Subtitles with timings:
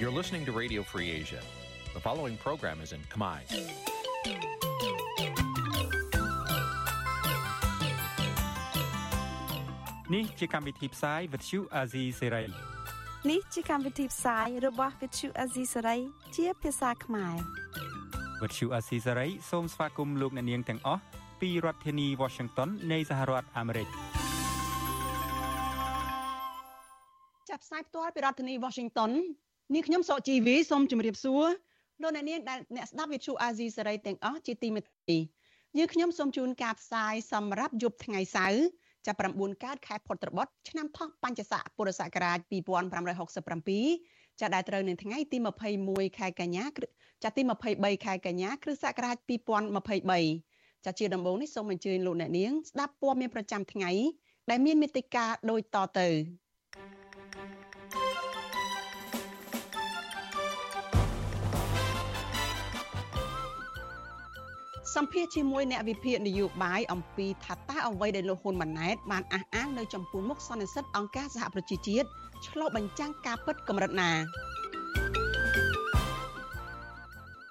[0.00, 1.40] You're listening to Radio Free Asia.
[1.94, 3.40] The following program is in Khmer.
[10.08, 12.48] Nǐ chi càm bi tiệp xáy vệt chiu a zì sê ray
[13.30, 15.98] នេះជាកម្មវិធីផ្សាយរបស់ Vithu Azisari
[16.36, 17.34] ជាភាសាខ្មែរ
[18.42, 21.02] វត្តឈូអាស៊ីសេរីសូមស្វាគមន៍លោកអ្នកនាងទាំងអស់
[21.40, 23.88] ពីរដ្ឋធានី Washington នៃសហរដ្ឋអាមេរិក
[27.48, 29.10] ចាប់ផ្សាយផ្ទាល់ពីរដ្ឋធានី Washington
[29.73, 31.47] នាងខ្ញុំសកជីវីសូមជម្រាបសួរ
[32.01, 35.17] លោកអ្នកនាងដែលអ្នកស្ដាប់វិទ្យុអាស៊ីសេរីទាំងអស់ជាទីមេត្រី
[35.77, 38.63] យើងខ្ញុំសូមជូនការផ្សាយសម្រាប់យប់ថ្ងៃសៅរ៍
[39.05, 45.37] ចាប់9កើតខែផុតត្របុត្រឆ្នាំថោះបញ្ញស័កពុរសករាជ2567ចាប់ដែលត្រូវនៅថ្ងៃទី
[45.77, 46.65] 21ខែកញ្ញា
[47.23, 47.41] ចាប់ទី
[47.73, 49.15] 23ខែកញ្ញាគ្រិស្តសករាជ
[49.81, 53.91] 2023ចាជាដំបូងនេះសូមអញ្ជើញលោកអ្នកនាងស្ដាប់ព័ត៌មានប្រចាំថ្ងៃ
[54.49, 56.09] ដែលមានមេតិការដូចតទៅ
[64.97, 72.07] សម្ភាសជាមួយអ្នកវិភាគនយោបាយអំពីថាតើអ្វីដែលលោកហ៊ុនម៉ាណែតបានអះអាងនៅចំពោះមុខសន្និសីទអង្គការសហប្រជាជាតិ
[72.47, 74.11] ឆ្លុះបញ្ចាំងការពិតកម្រិតណា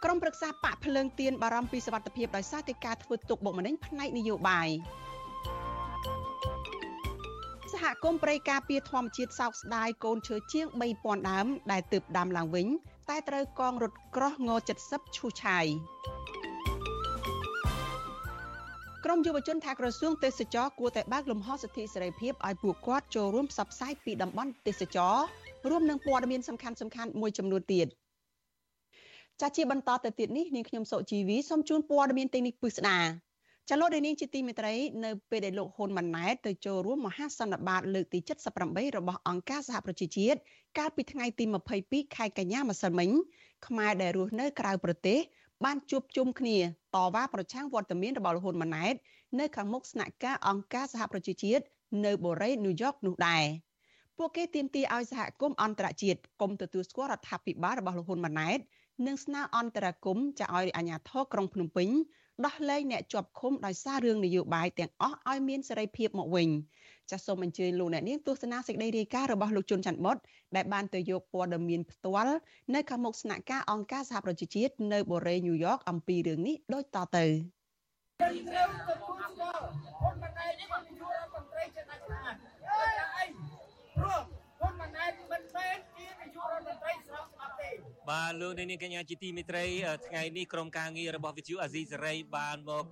[0.05, 4.69] ក្រុមប្រឹក្សាបកភ្លើងទៀនបារម្ភពីសវត្ថភាពដោយសារតែការធ្វើទុកបុកម្នេញផ្នែកនយោបាយ
[7.73, 10.67] សហគមន៍ប្រៃការពារធម្មជាតិសោកស្ដាយកូនឈើជាង
[10.99, 12.67] 3000ដើមដែលទើបដាំឡើងវិញ
[13.11, 14.51] តែត្រូវកងរថក្រោះង
[14.83, 15.67] 70ឈូសឆាយ
[19.09, 25.15] ក្រមយុវជនថាក្រសួងទេសចរគួរតែបើកលំហសិទ្ធិសេរីភាពឲ្យពួកគាត់ចូលរួមផ្សព្វផ្សាយពីតំបន់ទេសចរ
[25.71, 27.87] រួមនឹងព័ត៌មានសំខាន់សំខាន់មួយចំនួនទៀត
[29.41, 32.99] ចាជាបន្តទៅទៀតនេះនាងខ្ញុំសុជីវីសូមជូនព័ត៌មានទាំងនេះពិស្ដា
[33.71, 38.19] ចលនានាងជាទីមេត្រីនៅពេលដែលលោកហ៊ុនម៉ាណែតទៅចូលរួមមហាសន្និបាតលើកទី
[38.59, 40.39] 78របស់អង្គការសហប្រជាជាតិ
[40.79, 41.45] កាលពីថ្ងៃទី
[41.81, 43.11] 22ខែកញ្ញាម្សិលមិញ
[43.67, 45.19] ខ្មែរដែលរស់នៅក្រៅប្រទេស
[45.65, 46.57] បានជួបជុំគ្នា
[46.95, 48.95] តវ៉ាប្រឆាំងវត្តមានរបស់លហ៊ុនម៉ាណែត
[49.41, 51.65] នៅខាងមុខស្នាក់ការអង្គការសហប្រជាជាតិ
[52.05, 53.45] នៅបូរីញូវយ៉កនោះដែរ
[54.19, 58.59] ពួកគេទាមទារឲ្យសហគមន៍អន្តរជាតិគុំទទួលស្គាល់រដ្ឋាភិបាលរបស់លហ៊ុនម៉ាណែត
[59.07, 61.89] និងស្នើអន្តរាគមន៍ចាឲ្យអាជ្ញាធរក្រុងភ្នំពេញ
[62.47, 66.49] ដោះលែងអ្នកជាប់ឃុំដោយសាររឿងនយោបាយទាំងអស់ឲ្យមានសេរីភាពមកវិញ
[67.11, 70.17] ចាសសូមអញ្ជើញលោកអ្នកនាងទស្សនាសេចក្តីរាយការណ៍របស់លោកជុនច័ន្ទបុត
[70.57, 72.35] ដែលបានទៅយកព័ត៌មានផ្ទាល់
[72.75, 77.25] នៅខាងមុខស្នាក់ការអង្គការសហប្រជាជាតិនៅបូរេញូវយ៉កអំពីរឿងនេះដូចតទៅ
[78.21, 79.63] ត្រូវទទួលស្គាល់
[80.01, 82.35] ហ៊ុនម៉ាណែតបានជួបរដ្ឋមន្ត្រីជាដាច់ខាត
[83.17, 83.25] អី
[83.97, 84.21] ព្រោះ
[84.61, 87.47] ហ៊ុនម៉ាណែតមិនមែនជានាយករដ្ឋមន្ត្រីស្រុកស្អ
[88.09, 89.65] ប់ទេបាទលោកនាងកញ្ញាជាទីមេត្រី
[90.07, 92.85] ថ្ងៃនេះក្រុមការងាររបស់វិទ្យុអាស៊ីសេរីបានមក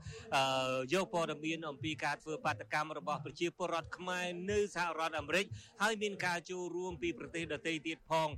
[0.95, 5.47] យកព័ត៌មានអំពីការធ្វើបាតកម្មរបស់ប្រជាពលរដ្ឋខ្មែរនៅសហរដ្ឋអាមេរិក
[5.83, 8.29] ហើយមានការចូលរួមពីប្រទេសដទៃទៀតផង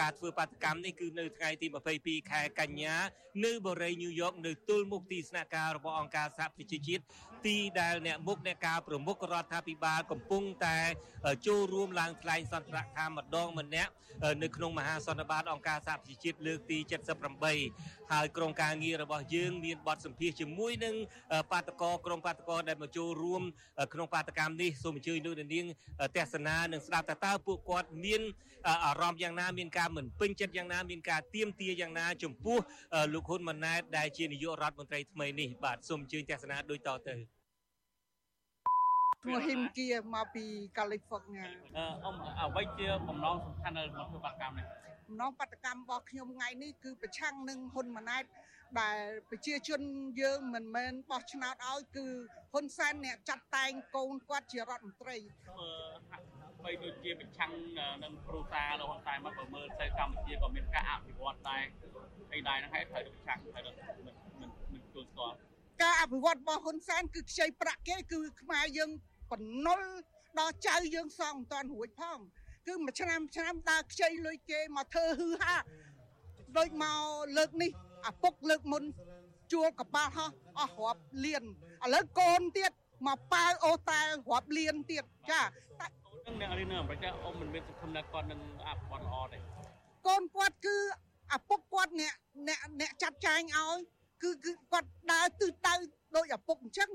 [0.00, 1.66] ការធ្វើបាតកម្មនេះគឺនៅថ្ងៃទី
[1.98, 2.94] 22ខែកញ្ញា
[3.44, 7.02] នៅបូរីញូវយ៉កនៅទល់មុខទីស្នាក់ការរបស់អង្គការសហប្រជាជាតិ
[7.46, 10.78] ទីដែលអ្នកមុខអ្នកការប្រមុខរដ្ឋាភិបាលកំពុងតែ
[11.46, 13.92] ចូលរួមឡើងថ្លែងសន្ទរកម្មម្ដងម្នាក់
[14.42, 16.78] នៅក្នុងមហាសន្និបាតអង្គការសហប្រជាជាតិលើកទី
[17.44, 20.94] 78ហើយក្រុមការងាររបស់យើងមានបទសម្ភាសជាមួយនឹង
[21.52, 23.42] បាតកោក្រុមបាតកោដែលមកចូលរួម
[23.92, 25.66] ក្នុងបាតកម្មនេះសូមអញ្ជើញលោកនាង
[26.16, 28.22] ទស្សនានិងស្ដាប់តើតើពួកគាត់មាន
[28.84, 32.58] អារម្មណ៍យ៉ាងណាមានការមិនពេញចិត្តយ៉ាងណាមានការទៀមទាយ៉ាងណាចំពោះ
[33.14, 37.27] លោកហ៊ុនម៉ាណែតដែលជានាយករដ្ឋមន្ត្រីថ្មីនេះបាទសូមអញ្ជើញទស្សនាដូចតទៅ
[39.22, 40.44] ឈ្មោះហ៊ីមគៀមកពី
[40.78, 41.44] កាលីហ្វ័រញ៉ា
[41.76, 44.66] អឺអ៊ំអ្វីជាបំណងសំខាន់នៅក្នុងធ្វើបាតកម្មនេះ
[45.08, 48.24] បំណងបាតកម្មរបស់ខ្ញុំថ្ងៃនេះគឺប្រឆាំងនឹងហ៊ុនម៉ាណែត
[48.80, 48.98] ដែល
[49.30, 49.80] ប្រជាជន
[50.20, 52.06] យើងមិនមែនបោះឆ្នោតឲ្យគឺ
[52.52, 55.16] ហ៊ុនសែនអ្នកចាត់តែងកូនគាត់ជារដ្ឋមន្ត្រី
[56.64, 57.52] បីដូចជាប្រឆាំង
[58.04, 61.62] នឹងគ្រូសាលោកហ៊ុនសែនមកបើមើលទៅកម្ពុជាក៏មានការអភិវឌ្ឍដែរ
[62.34, 63.74] អីដែរហ្នឹងហើយត្រូវប្រឆាំងត្រូវមិន
[64.40, 65.36] មិនមិនទទួលស្គាល់
[65.82, 68.90] ការអភិវឌ្ឍរបស់ហ៊ុនសែនគឺខ្ចីប្រាក់គេគឺខ្មែរយើង
[69.30, 69.82] បំណុល
[70.38, 72.18] ដល់ចៅយើងសងមិនតាន់រួចផង
[72.66, 75.56] គឺមួយឆ្នាំឆ្នាំដើរខ្ចីលុយគេមកធ្វើហឺហា
[76.58, 77.00] ដូចមក
[77.36, 77.70] លើកនេះ
[78.06, 78.82] អាពុកលើកមុន
[79.52, 82.72] ជួលកប៉ាល់ហោះអស់រាប់លានឥឡូវកូនទៀត
[83.06, 85.42] មកប៉ាវអូតែរាប់លានទៀតចា
[85.80, 85.86] តែ
[86.26, 89.38] នឹងអ្នករៀននៅអាមេរិកអ៊ំមិនមានសង្ឃឹមថាគាត់នឹងអភិវឌ្ឍល្អទេ
[90.06, 90.76] កូនគាត់គឺ
[91.32, 92.14] អាពុកគាត់អ្នក
[92.48, 93.78] អ្នកអ្នកចាត់ចែងឲ្យ
[94.22, 95.74] គឺគឺគាត់ដើរទិសដៅ
[96.16, 96.90] ដោយអាពុកអញ្ចឹង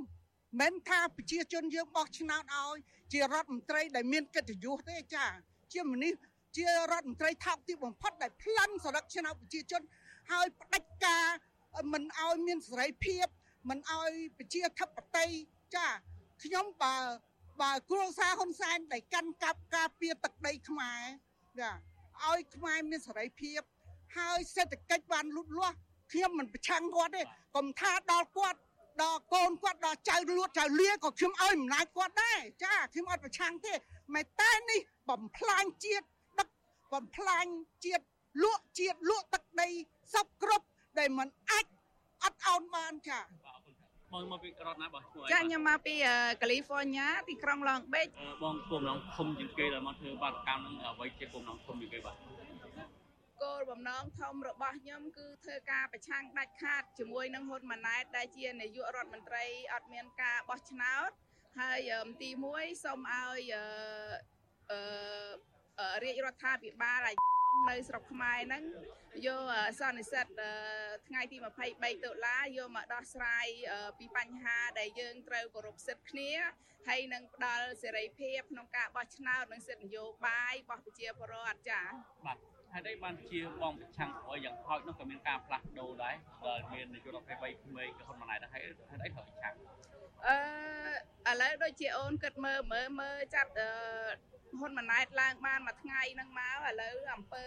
[0.62, 2.78] មិនថាប្រជាជនយើងបោះឆ្នោតឲ្យ
[3.14, 5.26] ជារដ្ឋមន្ត្រីដែលមានកិត្តិយសទេចា
[5.74, 6.20] ជាមនុស្ស
[6.58, 9.82] ជារដ្ឋមន្ត្រីថោកទាបបំផុតដែលផ្លិនសរឹកឆ្នោតប្រជាជន
[10.32, 11.26] ហើយផ្ដាច់ការ
[11.94, 13.26] មិនឲ្យមានសេរីភាព
[13.70, 15.36] មិនឲ្យប្រជាធិបតេយ្យ
[15.76, 15.88] ចា
[16.44, 16.96] ខ្ញុំបើ
[17.62, 21.02] បើគ្រួសារហ៊ុនសែនដែលកាន់កាប់ការពារទឹកដីខ្មែរ
[21.60, 21.72] ចា
[22.30, 23.62] ឲ្យខ្មែរមានសេរីភាព
[24.18, 25.76] ហើយសេដ្ឋកិច្ចបានលូតលាស់
[26.12, 27.24] ខ្ញុំមិនប្រឆាំងគាត់ទេ
[27.56, 28.60] កុំថាដល់គាត់
[29.01, 34.80] ដល់កូនគាត់ដល់ចៅលួតចៅលាក៏ខ្ញុំឲ្យអំណាចគាត់ដែរចាខ្ញុំអត់ប្រឆាំងទេតែតែនេះ
[35.10, 36.06] បំផ្លាញជាតិ
[36.40, 36.48] ដឹក
[36.94, 37.45] បំផ្លាញ
[37.86, 38.04] ជាតិ
[38.44, 39.69] លក់ជាតិលក់ទឹកដី
[40.13, 40.66] សពគ្រប់
[41.00, 41.66] ដែលมันអាច
[42.24, 43.19] អត់អោនបានចា
[44.13, 45.94] បងមកពីរដ្ឋណាបងឈ្មោះចាខ្ញុំមកពី
[46.42, 48.07] កាលីហ្វ័រញ៉ាទីក្រុងឡងបេក
[48.44, 52.16] បងគោលបំណងធំជាងគេដែលមកធ្វើបាតកម្មនឹងអ្វីជាគោលបំណងធំជាងគេបាទ
[53.44, 61.10] គោលបំណងធំរបស់ខ្ញុំគឺធ្វើការប្រឆាំងដាច់ខាតជាមួយនឹងហ៊ុនម៉ាណែតដែលជានាយករដ្ឋមន្ត្រីអត់មានការបោះឆ្នោត
[61.60, 61.92] ហើយ
[62.22, 63.42] ទី1សូមឲ្យ
[64.72, 67.13] អឺរាជរដ្ឋាភិបាលអា
[67.69, 68.63] នៅស្រុកខ្មែរហ្នឹង
[69.28, 69.42] យក
[69.80, 70.28] សន្និសិទ
[71.07, 71.38] ថ្ងៃទី
[71.72, 73.48] 23តុលាយកមកដោះស្រាយ
[74.00, 76.31] ពីបញ្ហាដែលយើងត្រូវគោរពសិទ្ធិគ្នា
[76.88, 81.88] ហើយនឹងផ្ដល់សេរីភាពក្នុងការបោះឆ្នោតនិងសិទ្ធិនយោបាយរបស់ប្រជាពលរដ្ឋចា៎
[82.25, 86.16] បាទ ហើយ đây បានជាបងប្រឆាំងអយ៉ាងហោចនោះក៏មានការផ្លាស់ប្ដូរដែរ
[86.46, 89.56] ដែលមាននាយករដ្ឋមន្ត្រីក្មេងក៏ហ៊ុនម៉ាណែតដែរហើយហើយអីត្រូវប្រឆាំង
[90.28, 93.70] អឺឥឡូវដូចជាអូនគិតមើលមើលមើលចាប់អឺ
[94.60, 97.46] ហ៊ុនម៉ាណែតឡើងបានមួយថ្ងៃហ្នឹងមកឥឡូវអំពើ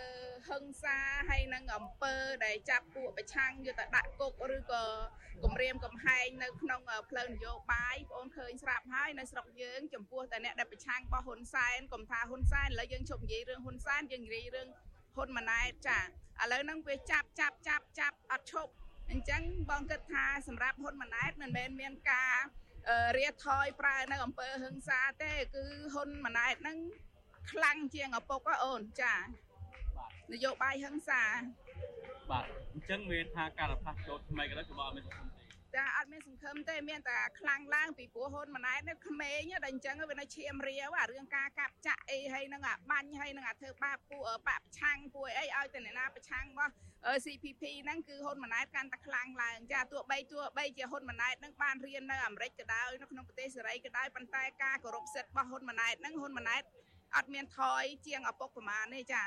[0.48, 0.98] ហឹង្សា
[1.30, 2.14] ហើយនឹងអំពើ
[2.44, 4.84] ដែលចាប់ពួកប្រឆាំងយកទៅដាក់គុកឬក៏
[5.44, 6.80] គម្រាមកំហែងនៅក្នុង
[7.10, 14.68] ផ្លូវនយោបាយបងអូនឃើញស្រាប់ហើយនៅស្រុកយើងចំពោះតែអ្នកដែលប្រឆាំងរបស់ហ៊ុនសែនកុំថាហ៊ុនសែនឥឡូវយើងជប់និយាយរឿងហ៊ុនសែនយើងនិយាយរឿង
[15.16, 18.72] ហ៊ុនម៉ាណែតចាឥឡូវហ្នឹងវាចាប់ចាប់ចាប់ចាប់អត់ឈប់
[19.10, 22.34] អញ្ចឹងបងគិតថាសម្រាប់ហ៊ុនម៉ាណែតមិនមែនមានការ
[23.18, 25.64] រាថយប្រើនៅអំពើហឹង្សាទេគឺ
[25.94, 26.78] ហ៊ុនម៉ាណែតហ្នឹង
[27.50, 29.14] ខ្លាំងជាងឪពុកអូនចា
[30.32, 31.22] នយោបាយហឹង្សា
[32.30, 35.04] បាទអញ្ចឹងមានថាការផ្លាស់ប្ដូរថ្មីក៏ដោយក៏អត់មាន
[35.76, 46.72] ចាអត់មានសង្ឃឹមទេមានតែខ្លាំងឡើងពីព្រោះហ៊ុនម៉ាណែតនេះក្មេងតែអញ្ចឹងវានៅឈាមរាវអារឿងការកាប់ចាក់អីហើយនឹងអាបាញ់ហើយនឹងអាធ្វើបាបពួកបាក់ប្រឆាំងពួកអីឲ្យតែអ្នកណាប្រឆាំងរបស់
[47.24, 56.62] CPP ហ្នឹងគឺហ៊ុនម៉ាណែតកាន់តែខ្លាំងឡើងចាទោះបីទោះបីជាហ៊ុនម៉ាណែតហ្នឹងបានរៀននៅអាមេរិកក៏ដោយនៅក្នុងប្រទេសសេរីក៏ដោយប៉ុន្តែការគោរពសិទ្ធិរបស់ហ៊ុនម៉ាណែតហ្នឹងហ៊ុនម៉ាណែត
[57.16, 59.22] អត់មានថយជាងឪពុកប្រមាណទេចា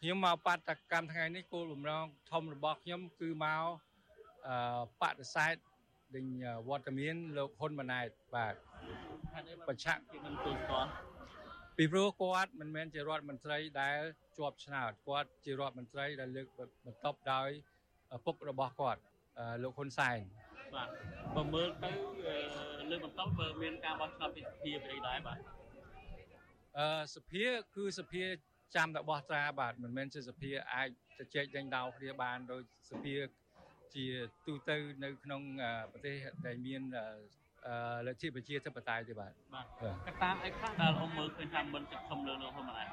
[0.00, 0.58] ខ្ញុំមកបាត
[0.92, 3.64] កម្មថ្ងៃនេះគោលបំណងធំរបស់ខ្ញុំគឺមក
[4.48, 4.56] អឺ
[5.00, 5.54] បដិសេធ
[6.14, 6.26] ដេញ
[6.68, 8.54] វត្តមានលោកហ៊ុនម៉ាណែតបាទ
[9.68, 10.90] ប្រឆាក់គឺមិនទូស្គាល់
[11.76, 14.00] ពីព្រោះគាត់មិនមែនជារដ្ឋមន្ត្រីដែល
[14.38, 16.46] ជាប់ឆ្នោតគាត់ជារដ្ឋមន្ត្រីដែលលើក
[16.86, 17.48] បន្ទប់ដោយ
[18.26, 19.00] ពុករបស់គាត់
[19.62, 20.18] លោកហ៊ុនសែន
[20.74, 20.88] បាទ
[21.36, 21.90] បើមើលទៅ
[22.90, 25.38] លើកបន្តបើមានការបោះឆ្នោតពីសភាអីដែរបាទ
[26.78, 27.44] អឺសភា
[27.76, 28.24] គឺសភា
[28.76, 30.88] ចាំតែបោះត្រាបាទមិនមែនជាសភាអាច
[31.18, 33.14] ជជែកដេញដោលគ្នាបានដោយសភា
[33.94, 34.06] ជា
[34.46, 35.42] ទូទៅនៅក្នុង
[35.92, 36.16] ប្រទេស
[36.46, 36.82] ដែលមាន
[37.66, 39.66] អឺលទ្ធិប្រជាធិបតេយ្យទេបាទបាទ
[40.06, 42.88] កត្តាអីខ្លះដែលអ៊ំមើលឃើញថាមិនចិត្តធំលើលោកហ៊ុនម៉ាណែត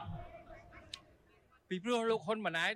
[1.69, 2.75] ពីព្រោះលោកហ៊ុនម៉ាណែត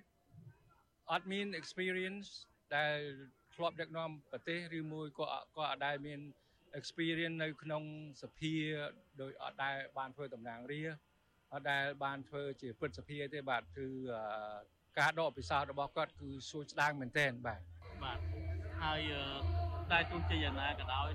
[1.12, 2.28] អត់មាន experience
[2.76, 2.98] ដែល
[3.56, 5.26] ធ្លាប់ដឹកនាំប្រទេសឬមួយក៏
[5.58, 6.20] ក៏អត់ដែលមាន
[6.80, 7.84] experience នៅក្នុង
[8.22, 8.54] សភា
[9.22, 11.00] ដោយអត់ដែលបានធ្វើតំណាងរាអត់
[11.70, 13.88] ដែលបានធ្វើជាព្រឹទ្ធសភាទេបាទគឺ
[15.00, 17.62] ការដកពិសោធន៍របស់គាត់គឺសួរស្ដាងមែនទែនបាទ
[18.04, 18.20] បាទ
[18.84, 19.02] ហើយ
[19.92, 21.08] តែទោះជាយ៉ាងណាក៏ដោយ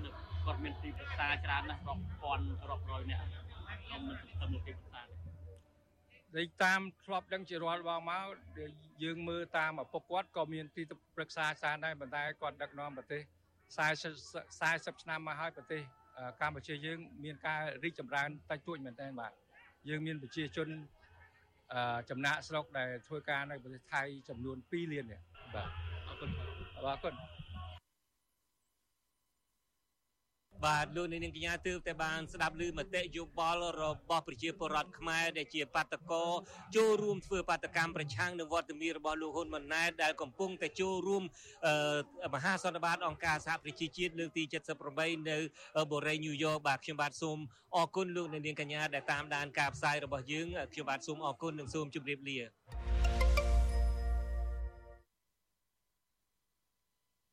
[0.45, 3.21] គាត់មានទីប្រឹក្សាច្រើនណាស់រាប់ពាន់រាប់រយនាក់
[3.85, 5.15] ខ្ញុំមិនសង្ឃឹមទីប្រឹក្សាទេ
[6.37, 8.25] ដូចតាមធ្លាប់ដឹងជារាល់បងមក
[9.03, 10.83] យើងមើលតាមឪពុកគាត់ក៏មានទី
[11.15, 13.21] ប្រឹក្សាច្រើនដែរប៉ុន្តែគាត់ដឹកនាំប្រទេស
[13.77, 15.81] 40 40ឆ្នាំមកហើយប្រទេស
[16.41, 19.31] កម្ពុជាយើង មានការរីកចម្រើនតិចតួចមែនទែនបាទ
[19.89, 20.67] យើងមានប្រជាជន
[22.09, 25.21] ចំណាក់ស្រុកដែលធ្វើការនៅប្រទេសថៃចំនួន2លាននេះ
[25.55, 25.69] បាទ
[26.07, 27.13] អរគុណបាទអរគុណ
[30.65, 36.25] បាទលោកនាងកញ្ញាទើបតែបានស្ដាប់ឮមតិយោបល់របស់ប្រជាពលរដ្ឋខ្មែរដែលជាបាតកោ
[36.75, 41.23] ចូលរួមធ្វើបាតកម្មប្រឆាំងនឹងវត្តមានរបស់លោកហ៊ុនម៉ាណែតដែលកំពុងតែចូលរួម
[42.33, 44.43] មហាសន្និបាតអង្គការសហប្រជាជាតិលើកទី
[44.85, 45.37] 78នៅ
[45.91, 47.37] បូរីញូវយ៉កបាទខ្ញុំបាទសូម
[47.75, 52.94] អរគុណលោកនាងកញ្ញាដែលតាមដានការផ្សាយរបស់យើងខ្ញុំបាទសូមអរគុណនិងសូមជម្រាបលា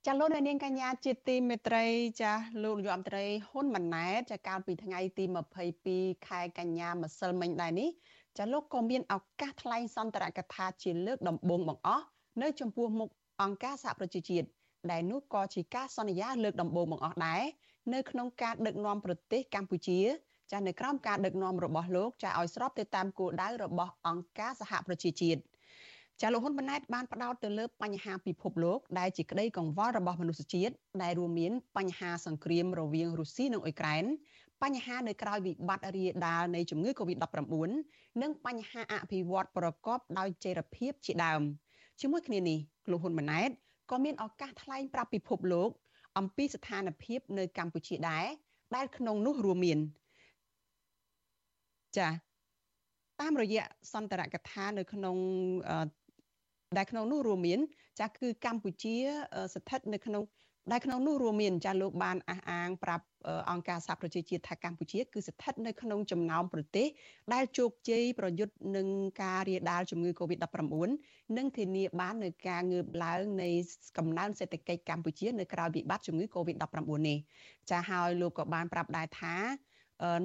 [0.06, 1.84] ចាលោកនាងកញ្ញាជាទីមេត្រី
[2.22, 2.32] ចា
[2.62, 5.24] លោកនាយករដ្ឋមន្ត្រីហ៊ុនម៉ាណែតចាកាលពីថ្ងៃទី
[5.76, 7.90] 22ខែកញ្ញាម្សិលមិញដែរនេះ
[8.38, 12.04] ចាលោកក៏មានឱកាសថ្លែងសន្ទរកថាជាលើកដំបូងបង្អស់
[12.42, 13.08] នៅចំពោះមុខ
[13.42, 14.46] អង្គការសហប្រជាជាតិ
[14.90, 17.42] ដែលនោះក៏ជាការសន្យាលើកដំបូងបង្អស់ដែរ
[17.92, 20.00] នៅក្នុងការដឹកនាំប្រទេសកម្ពុជា
[20.52, 25.40] ចានៅក្រោមការដឹកនាំរបស់លោកចាឲ្យស្របទៅតាមគោលដៅរបស់អង្គការសហប្រជាជាតិ
[26.20, 34.04] ចាលោកហ៊ុនម៉ាណែតបានផ្ដោតទៅលើបញ្ហាពិភពលោកដែលជាក្តីកង្វល់របស់មនុស្សជាតិដែលរួមមានបញ្ហាសង្គ្រាមរវាងរុស្ស៊ីនិងអ៊ុយក្រែន
[34.62, 37.42] បញ្ហានៅក្រៅវិបត្តិរាលដាលនៃជំងឺ Covid-19
[38.22, 41.42] និងបញ្ហាអភិវឌ្ឍប្រកបដោយចីរភាពជាដើម
[42.00, 42.58] ជាមួយគ្នានេះ
[42.90, 43.50] លោកហ៊ុនម៉ាណែត
[43.90, 45.70] ក៏មានឱកាសថ្លែងប្រាប់ពិភពលោក
[46.18, 48.26] អំពីស្ថានភាពនៅកម្ពុជាដែរ
[48.74, 49.78] ដែលក្នុងនោះរួមមាន
[51.98, 52.08] ចា
[53.20, 55.16] តាមរយៈសន្ទរកថានៅក្នុង
[56.76, 57.60] ដែលក្នុងនោះរួមមាន
[57.98, 58.96] ចាស់គឺកម្ពុជា
[59.54, 60.22] ស្ថិតនៅក្នុង
[60.72, 63.04] ដែលក្នុងនោះរួមមានចាស់លោកបានអះអាងប្រាប់
[63.50, 66.86] អង្គការសហប្រជាជាតិថាកម្ពុជាគឺស្ថិតនៅក្នុងចំណោមប្រទេស
[67.32, 68.88] ដែលជោគជ័យប្រយុទ្ធនឹង
[69.22, 70.88] ការរាលដាលជំងឺ Covid-19
[71.36, 73.48] និងធានាបាននូវការងើបឡើងនៃ
[73.98, 77.18] កំណើនសេដ្ឋកិច្ចកម្ពុជានៅក្រៅវិបត្តិជំងឺ Covid-19 នេះ
[77.70, 79.36] ចាហើយលោកក៏បានប្រាប់ដែរថា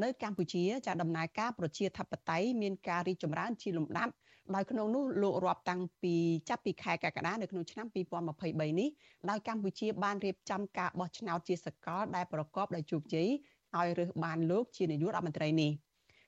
[0.03, 4.13] នៅកម្ពុជាចាដំណើរការប្រជាធិបតេយ្យមានការរីកចម្រើនជាលំដាប់
[4.55, 6.15] ដោយក្នុងនោះលោករាប់តាំងពី
[6.49, 7.87] ចាប់ពីខែកក្កដានៅក្នុងឆ្នាំ
[8.33, 8.89] 2023នេះ
[9.29, 13.27] ដោយកម្ពុជាបានរៀបចំការបោះឆ្នោតជាសកលដែលប្រកបដោយជោគជ័យ
[13.75, 15.71] ហើយរើសបានលោកជានាយករដ្ឋមន្ត្រីនេះ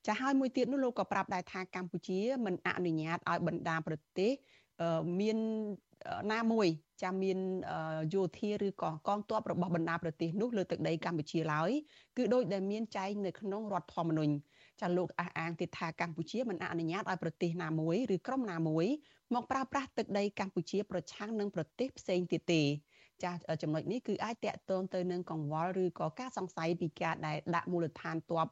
[0.07, 4.31] ចាហើយមួយទៀតនោះលោកក៏ប្រាប់ដែរថាកម្ពុជាមិនអនុញ្ញាតឲ្យបណ្ដាប្រទេស
[5.19, 5.37] មាន
[6.31, 6.67] ណាមួយ
[7.03, 7.37] ចាំមាន
[8.13, 11.71] យោធាឬក៏កងទ័ពរបស់បណ្ដាប្រទេសនោះលើទឹកដីកម្ពុជាឡើយ
[12.17, 14.33] គឺដោយដែលមានចែងនៅក្នុងរដ្ឋធម្មនុញ្ញ
[14.81, 18.85] ចាលោកអះអាងទៀតថាកម្ពុជាមិនអនុញ្ញាតឲ្យប្រទេសណាមួយឬក្រុមណាមួយ
[19.33, 22.63] មកប្រើប្រាស់ទឹកដីកម្ពុជា ប្រឆាំងនឹងប្រទេសផ្សេងទៀតទេ
[23.23, 23.31] ចា
[23.61, 28.47] ចំណុចនេះគឺអាចតាក់ទងទៅនឹងកង្វល់ឬក៏ការសង្ស័យពីការដែលដាក់មូលដ្ឋានទ័ព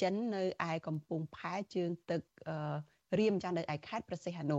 [0.00, 2.20] ចិននៅឯកំពង់ផែជើងទឹក
[3.18, 4.58] រៀមចានៅឯខេត្តប្រសិទ្ធនុ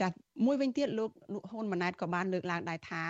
[0.00, 1.10] ចាត់មួយវិញទៀតលោក
[1.50, 3.02] ហ៊ុនម៉ាណែតក៏បានលើកឡើងដែរថា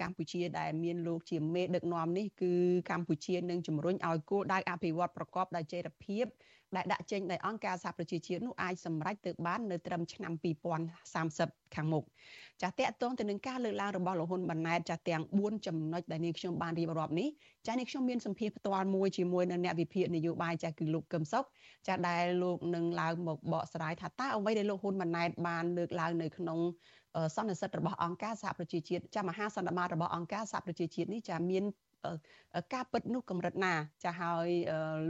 [0.00, 2.52] កម្ពុជាដែលមានលោកជាមេដឹកនាំនេះគឺ
[2.90, 6.24] កម្ពុជានឹងជំរុញឲ្យគោលដៅអភិវឌ្ឍប្រកបដោយចីរភាព
[6.76, 10.32] ដែលដាក់ចេញដោយអង្គការសហប្រជាជាតិនោះអាចសម្រេចទៅបាននៅត្រឹមឆ្នាំ
[11.04, 12.04] 2030ខាងមុខ
[12.62, 17.28] ចាស់តកតងទៅនឹងការលើកឡើងរបស់លោកហ៊ុនម៉ាណែតចាស់ទាំង4ចំណុចដែលនាងខ្ញុំបានរៀបរាប់នេះ
[17.66, 21.44] ចាស់នាងខ្ញុំមានសម្ភារផ្ទាល់មួយជាមួយនឹងអ្នកវិភាគនយោបាយចាស់គឺលោកកឹមសុខ
[21.86, 26.58] ចាស់ដែលលោកនឹងឡើងមកបកស្រាយថាតើអ្វីដែលលោកហ៊ុនម៉ាណែតបានលើកឡើងនៅក្នុង
[27.36, 31.64] សន្និសិទរបស់អង្គការសហប្រជាជាតិចាមហាសន្និបាតរបស់អង្គការសហប្រជាជាតិនេះចាមាន
[32.74, 34.48] ការពិតនោះកម្រិតណាចាហើយ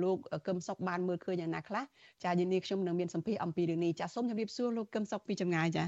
[0.02, 1.84] លោកកឹមសុខបានមើលឃើញយ៉ាងណាខ្លះ
[2.24, 5.84] ចាយានីខ្ញុំនឹងមានសម្ភារអំពីរឿងនេះចាសូមជម្រាបសួរលោកកឹមសុខពីចម្ងាយចា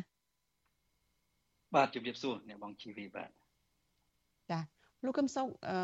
[1.75, 3.31] បាទជម្រាបសួរអ្នកបងជីវីបាទ
[4.51, 4.61] ចា
[5.05, 5.77] លោកកឹមសុខអឺ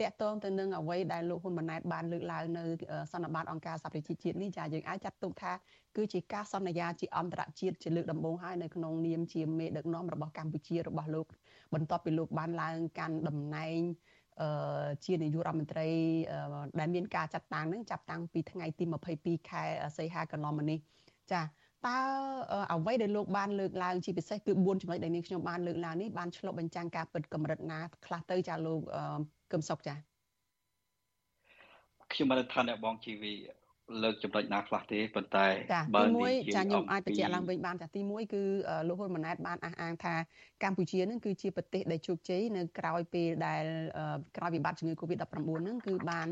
[0.00, 2.64] តកតងទៅនឹងអ្វីដែលលោកហ៊ុនម៉ាណែតបានលើកឡើងនៅ
[3.12, 5.52] សន្និបាតអង្គការសហប្រជាជាតិនេះចាយើងអាចចាត់ទុកថា
[5.96, 11.26] គឺជាការសន្យាជាអន្តរជាតិជាលើកដំបូងហើយនៅក្នុងនាមជាមេដឹកនាំរបស់កម្ពុជារបស់លោក
[11.74, 13.78] បន្ទាប់ពីលោកបានឡើងកាន់តំណែង
[15.04, 15.86] ជានាយករដ្ឋមន្ត្រី
[16.80, 18.84] ដែលមានការចាត់តាំងនឹងចាប់តាំងពីថ្ងៃទី
[19.16, 19.62] 22ខែ
[19.96, 20.78] សីហាកន្លងមកនេះ
[21.32, 21.98] ចាតើ
[22.72, 28.80] អ្វីដែលលោកបានលើកឡើងជាពិសេសគឺ4ចំណុចដែលនាងខ្ញុំបានលើកឡើងនេះបានឆ្លុះបញ្ចាំងការពិតកម្រិតណាខ្លះទៅចាលោក
[29.52, 29.94] កឹមសុខចា
[32.12, 33.32] ខ្ញុំបានថាអ្នកបងជីវី
[34.02, 35.46] លើកចំណុចណាខ្លះទេប៉ុន្តែ
[35.94, 38.42] បើទី1ចាខ្ញុំអាចបញ្ជាក់ឡើងវិញបានចាទី1គឺ
[38.88, 40.14] លោកហ៊ុនម៉ាណែតបានអះអាងថា
[40.62, 43.64] កម្ពុជានឹងគឺជាប្រទេសដែលជោគជ័យនៅក្រៅពេលដែល
[44.36, 46.28] ក្រោយវិបត្តិជំងឺ Covid-19 ហ្នឹងគឺបាន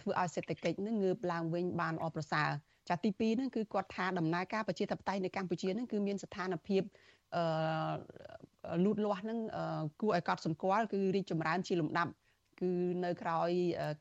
[0.00, 2.48] ធ្វើឲ្យសេដ្ឋកិច្ចនឹងងើបឡើងវិញបានល្អប្រសើរ
[2.88, 6.82] ចាទី2ហ្នឹងគឺគាត់ថាដំណើរការប្រជាធិបតេយ្យនៅកម្ពុជាហ្នឹងគឺមានស្ថានភាព
[7.36, 9.38] អឺលូតលាស់ហ្នឹង
[10.00, 12.12] គួរឲ្យកត់សម្គាល់គឺរីកចម្រើនជាលំដាប់
[12.60, 12.70] គឺ
[13.04, 13.50] នៅក្រោយ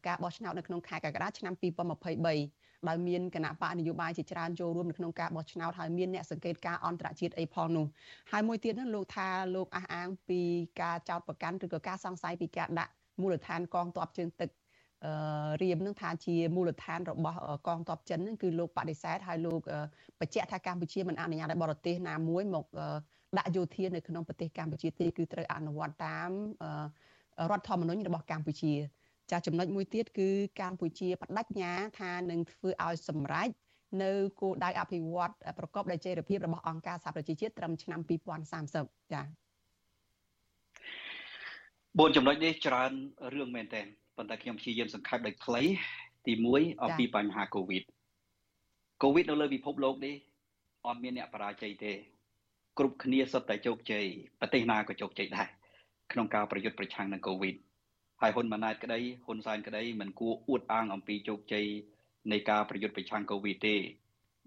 [0.07, 7.85] ការបោះឆ្នោតនៅក្នុងខែកក្កដាឆ្នាំ2023 ដោយមានគណៈបកនយោបាយជាច្រើនចូលរួមនៅក្នុងការបោះឆ្នោតហើយមានអ្នកសង្កេតការអន្តរជាតិអីផងនោះ
[8.31, 10.41] ហើយមួយទៀតនោះលោកថាលោកអះអាងពី
[10.81, 14.49] ការចោតប្រកាន់ឬក៏ការសង្ស័យពីការដាក់មូលដ្ឋានកងទ័ពជើងទឹក
[15.05, 17.37] អឺរៀមនឹងថាជាមូលដ្ឋានរបស់
[17.67, 19.61] កងទ័ពចិននឹងគឺលោកបដិសេធហើយលោក
[20.19, 22.65] បញ្ជាក់ថាកម្ពុជាមិនអនុញ្ញាតឲ្យបរទេសណាមួយមក
[23.37, 26.29] ដាក់យោធានៅក្នុងប្រទេសកម្ពុជាទេគឺត្រូវអនុវត្តតាម
[27.51, 28.73] រដ្ឋធម្មនុញ្ញរបស់កម្ពុជា
[29.31, 30.29] ចាចំណុចមួយទៀតគឺ
[30.61, 33.49] កម្ពុជាបដិញ្ញាថានឹងធ្វើឲ្យសម្រេច
[34.03, 37.99] នៅគោលដៅអភិវឌ្ឍប្រកបដោយចីរភាពរបស់អង្គការសហប្រជាជាតិត្រឹមឆ្នាំ
[38.55, 39.21] 2030ចា
[41.99, 42.91] bốn ចំណុចនេះច្រើន
[43.35, 43.81] រឿងមែនតើ
[44.17, 45.63] ប៉ុន្តែខ្ញុំព្យាយាមសង្ខេបដោយខ្លី
[46.25, 47.83] ទី1អំពីបញ្ហា COVID
[49.03, 50.15] COVID នៅលើពិភពលោកនេះ
[50.85, 51.93] អត់មានអ្នកបរាជ័យទេ
[52.77, 54.05] គ្រប់គ្នាសុទ្ធតែជោគជ័យ
[54.39, 55.47] ប្រទេសណាក៏ជោគជ័យដែរ
[56.11, 57.55] ក្នុងការប្រយុទ្ធប្រឆាំងនឹង COVID
[58.21, 61.67] ហើយហ៊ុនម៉ាណែតក្តីហ៊ុនសែនក្តីមិនគួរអួតអាងអំពីជោគជ័យ
[62.31, 63.75] នៃការប្រយុទ្ធប្រឆាំងកូវីដទេ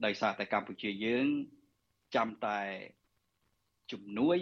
[0.04, 1.26] ដោយសារតែកម្ពុជាយើង
[2.14, 2.60] ចាំតែ
[3.92, 4.38] ជំនួយ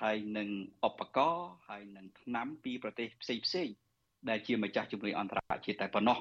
[0.00, 0.48] ហើយនឹង
[0.88, 3.68] ឧបករណ៍ហើយនឹងថ្នាំពីប្រទេសផ្សេងផ្សេង
[4.28, 6.18] ដែលជាម្ចាស់ជំនួយអន្តរជាតិតែប៉ុណ្ណោះ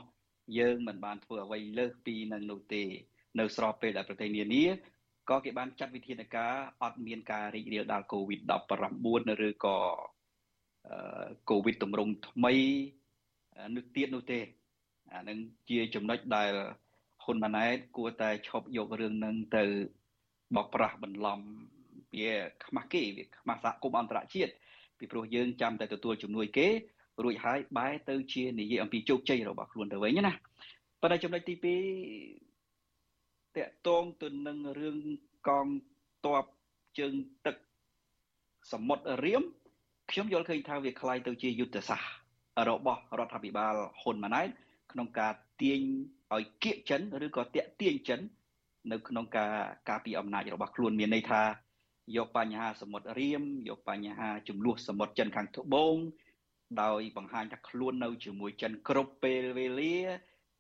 [0.60, 2.84] យើងមិនបានធ្វើអ្វីលើសពីនឹងនោះទេ
[3.40, 4.66] នៅស្របពេលដែលប្រទេសនានា
[5.30, 9.78] ក៏គេបានចាត់វិធានការអត់មានការរីករាលដាល COVID-19 ឬក៏
[11.50, 12.54] កូវីដតម្រង់ថ្មី
[13.76, 14.40] នោះទៀតនោះទេ
[15.14, 15.38] អានឹង
[15.70, 16.52] ជាចំណុចដែល
[17.24, 19.64] ហ៊ុនម៉ាណែតគួរតែឈប់យករឿងនឹងទៅ
[20.56, 21.40] បោកប្រាស់បន្លំ
[22.16, 22.34] វា
[22.66, 24.52] ខ្មាស់គេវាខ្មាស់សហគមន៍អន្តរជាតិ
[24.98, 26.68] ពីព្រោះយើងចាំតែទទួលជំនួយគេ
[27.24, 30.34] រួចហើយបែរទៅជានិយាយអំពីជោគជ័យរបស់ខ្លួនទៅវិញណា
[31.02, 31.66] ប៉ុន្តែចំណុចទី2
[33.56, 34.98] តកតងទៅនឹងរឿង
[35.48, 35.68] កង
[36.26, 36.46] ទ័ព
[37.00, 37.14] ជើង
[37.46, 37.56] ទឹក
[38.72, 39.44] សមុទ្ររៀម
[40.13, 42.11] ខ្ញុំយល់ឃើញថាវាคล้ายទៅជាយុទ្ធសាស្ត្រ
[42.69, 44.49] របស់រដ្ឋាភិបាលហ៊ុនម៉ាណែត
[44.93, 45.81] ក្នុងការទាញ
[46.35, 48.21] ឲ្យគៀកចិនឬក៏តាក់ទាញចិន
[48.93, 49.53] នៅក្នុងការ
[49.89, 51.43] ការពីអំណាចរបស់ខ្លួនមានន័យថា
[52.17, 55.97] យកបញ្ហាសមុទ្ររៀមយកបញ្ហាចំនួនសមុទ្រចិនខាងត្បូង
[56.83, 59.97] ដោយបង្ហាញថាខ្លួននៅជាមួយចិនគ្រប់ពេលវេលា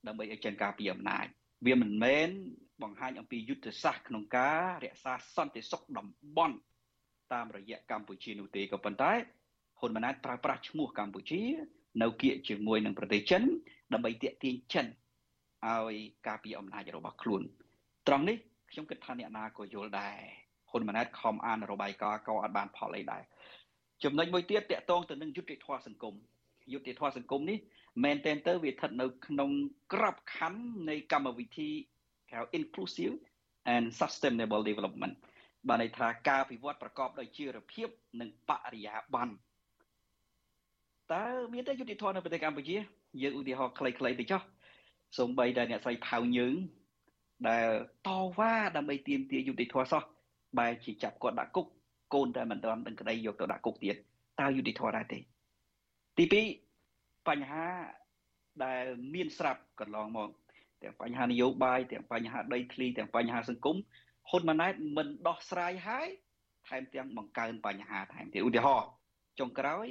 [0.07, 1.27] ដើម្បីឲ្យចិនការពីអំណាច
[1.67, 2.29] វាមិនមែន
[2.83, 6.57] បង្ហាញអំពីយុទ្ធសាស្ត្រក្នុងការរក្សាសន្តិសុខតំបន់
[7.33, 9.13] តាមរយៈកម្ពុជានោះទេក៏ប៉ុន្តែ
[9.84, 11.42] ហ៊ុនម៉ាណែតប្រើប្រាស់ឈ្មោះកម្ពុជា
[12.02, 13.44] នៅគៀកជាមួយនឹងប្រទេសចិន
[13.94, 14.86] ដើម្បីទាក់ទាញចិន
[15.68, 15.96] ឲ្យ
[16.28, 17.42] ការពារអំណាចរបស់ខ្លួន
[18.08, 18.38] ត្រង់នេះ
[18.72, 20.18] ខ្ញុំគិតថាអ្នកណាក៏យល់ដែរ
[20.70, 23.22] ហ៊ុនម៉ាណែតខំអានរបាយការណ៍ក៏អត់បានផលអីដែរ
[24.04, 26.16] ចំណុចមួយទៀតតកតងទៅនឹងយុត្តិធម៌សង្គម
[26.74, 27.58] យុត្តិធម៌សង្គមនេះ
[28.04, 29.50] មែនទែនទៅវាស្ថិតនៅក្នុង
[29.94, 31.70] ក្របខ័ណ្ឌនៃកម្មវិធី
[32.32, 33.16] ហៅ inclusive
[33.74, 35.16] and sustainable development
[35.68, 37.88] បានន័យថាការពិវត្តប្រកបដោយជីវភាព
[38.20, 39.34] និងបរិយាបន្ន
[41.14, 42.76] តើមានតែយុតិធម៌នៅប្រទេសកម្ពុជា
[43.22, 44.42] យើងឧទាហរណ៍ខ្លីៗទៅចុះ
[45.18, 46.56] សូម្បីតែអ្នកស្រីផៅយើង
[47.50, 47.70] ដែល
[48.08, 50.04] តវ៉ាដើម្បីទាមទារយុតិធម៌សោះ
[50.58, 51.66] បែរជាចាប់គាត់ដាក់គុក
[52.14, 53.96] កូនតែមិនទាន់ដឹងក្តីយកទៅដាក់គុកទៀត
[54.42, 55.20] តើយុតិធម៌ដែរទេ
[56.18, 56.44] ទី
[56.86, 57.68] 2បញ្ហា
[58.66, 60.30] ដែលមានស្រាប់កន្លងមក
[60.84, 63.78] ទាំងបញ្ហានយោបាយទាំងបញ្ហាដីធ្លីទាំងបញ្ហាសង្គម
[64.30, 66.08] ហ៊ុនម៉ាណែតមិនដោះស្រាយហើយ
[66.68, 68.90] ថែមទាំងបង្កើនបញ្ហាថែមទៀតឧទាហរណ៍
[69.40, 69.88] ចុងក្រោយ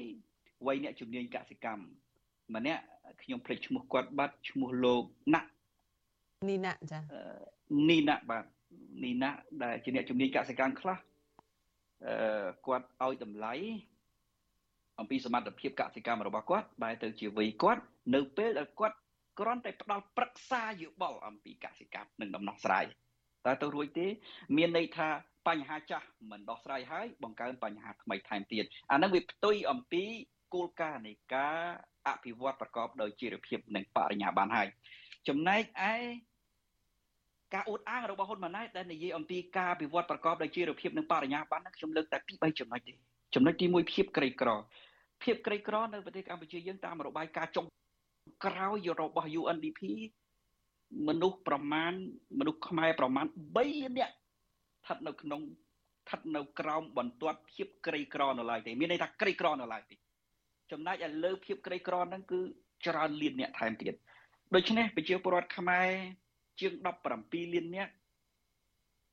[0.66, 2.82] វ័យអ្នកជំនាញកសិកម្មម្នាក់
[3.22, 5.02] ខ្ញុំភ្លេចឈ្មោះគាត់បាត់ឈ្មោះលោក
[5.34, 5.48] ណាក់
[6.48, 6.98] នីណាចា
[7.90, 8.44] នីណាក់បាទ
[9.04, 10.98] នីណាក់ដែលជាអ្នកជំនាញកសិកម្មខ្លះ
[12.06, 13.54] អឺគាត់ឲ្យតម្លៃ
[15.00, 17.82] អំពីសមត្ថភាពកសិកម្មរបស់គាត់បែរទៅជាវ័យគាត់
[18.14, 18.96] នៅពេលដែលគាត់
[19.38, 22.84] គ្រាន់តែផ្ដល់ប្រឹក្សាយោបល់អំពីកសិកម្មនិងដំណោះស្រាយ
[23.46, 24.06] តើទៅរួចទេ
[24.56, 25.08] មានន័យថា
[25.48, 30.04] បញ្ហាចាស់មិនដោះស្រាយហើយបង្កើនបញ្ហាថ្មីថែមទៀតអានឹងវាផ្ទុយអំពី
[30.52, 31.60] គោលការណ៍នៃការ
[32.08, 34.68] អភិវឌ្ឍប្រកបដោយជីវភាពនិងបរិញ្ញាប័ន្នហើយ
[35.28, 35.94] ចំណែកឯ
[37.54, 42.92] ការអួតអាងរបស់ហ៊ុនម៉ាណែតដែលនិយាយអំពីការអភិវឌ្ឍប្រកបដោយជីវភាពនិងបរិញ្ញាប័ន្នខ្ញុំលើកតែពី3ចំណុចទេ
[43.34, 44.50] ចំណុចទី1ភាពក្រីក្រ
[45.22, 47.66] ភាពក្រីក្រនៅប្រទេសកម្ពុជាយើងតាមរបាយការណ៍ចុង
[48.44, 49.80] ក្រោយរបស់ UNDP
[51.08, 51.92] មនុស្សប្រមាណ
[52.38, 55.40] មនុស្សខ្មែរប្រមាណ3លាននាក់ស្ថិតនៅក្នុង
[56.02, 59.96] ស្ថិតនៅក្រោមបន្ទាត់ភាពក្រីក្រនៅឡើយទេមានន័យថាក្រីក្រនៅឡើយទេ
[60.72, 62.40] ចំណែកឯលើភាពក្រីក្រហ្នឹងគឺ
[62.86, 63.94] ច្រើនលានអ្នកថែមទៀត
[64.54, 65.88] ដូច្នេះប្រជាពលរដ្ឋខ្មែរ
[66.60, 66.72] ជាង
[67.14, 67.88] 17លានអ្នក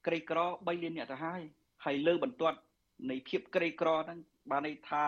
[0.07, 1.41] ក្រីក្រ3លានអ្នកទៅហើយ
[1.85, 2.57] ហើយលើបន្ទាត់
[3.09, 4.19] នៃភាពក្រីក្រហ្នឹង
[4.51, 5.05] បានន័យថា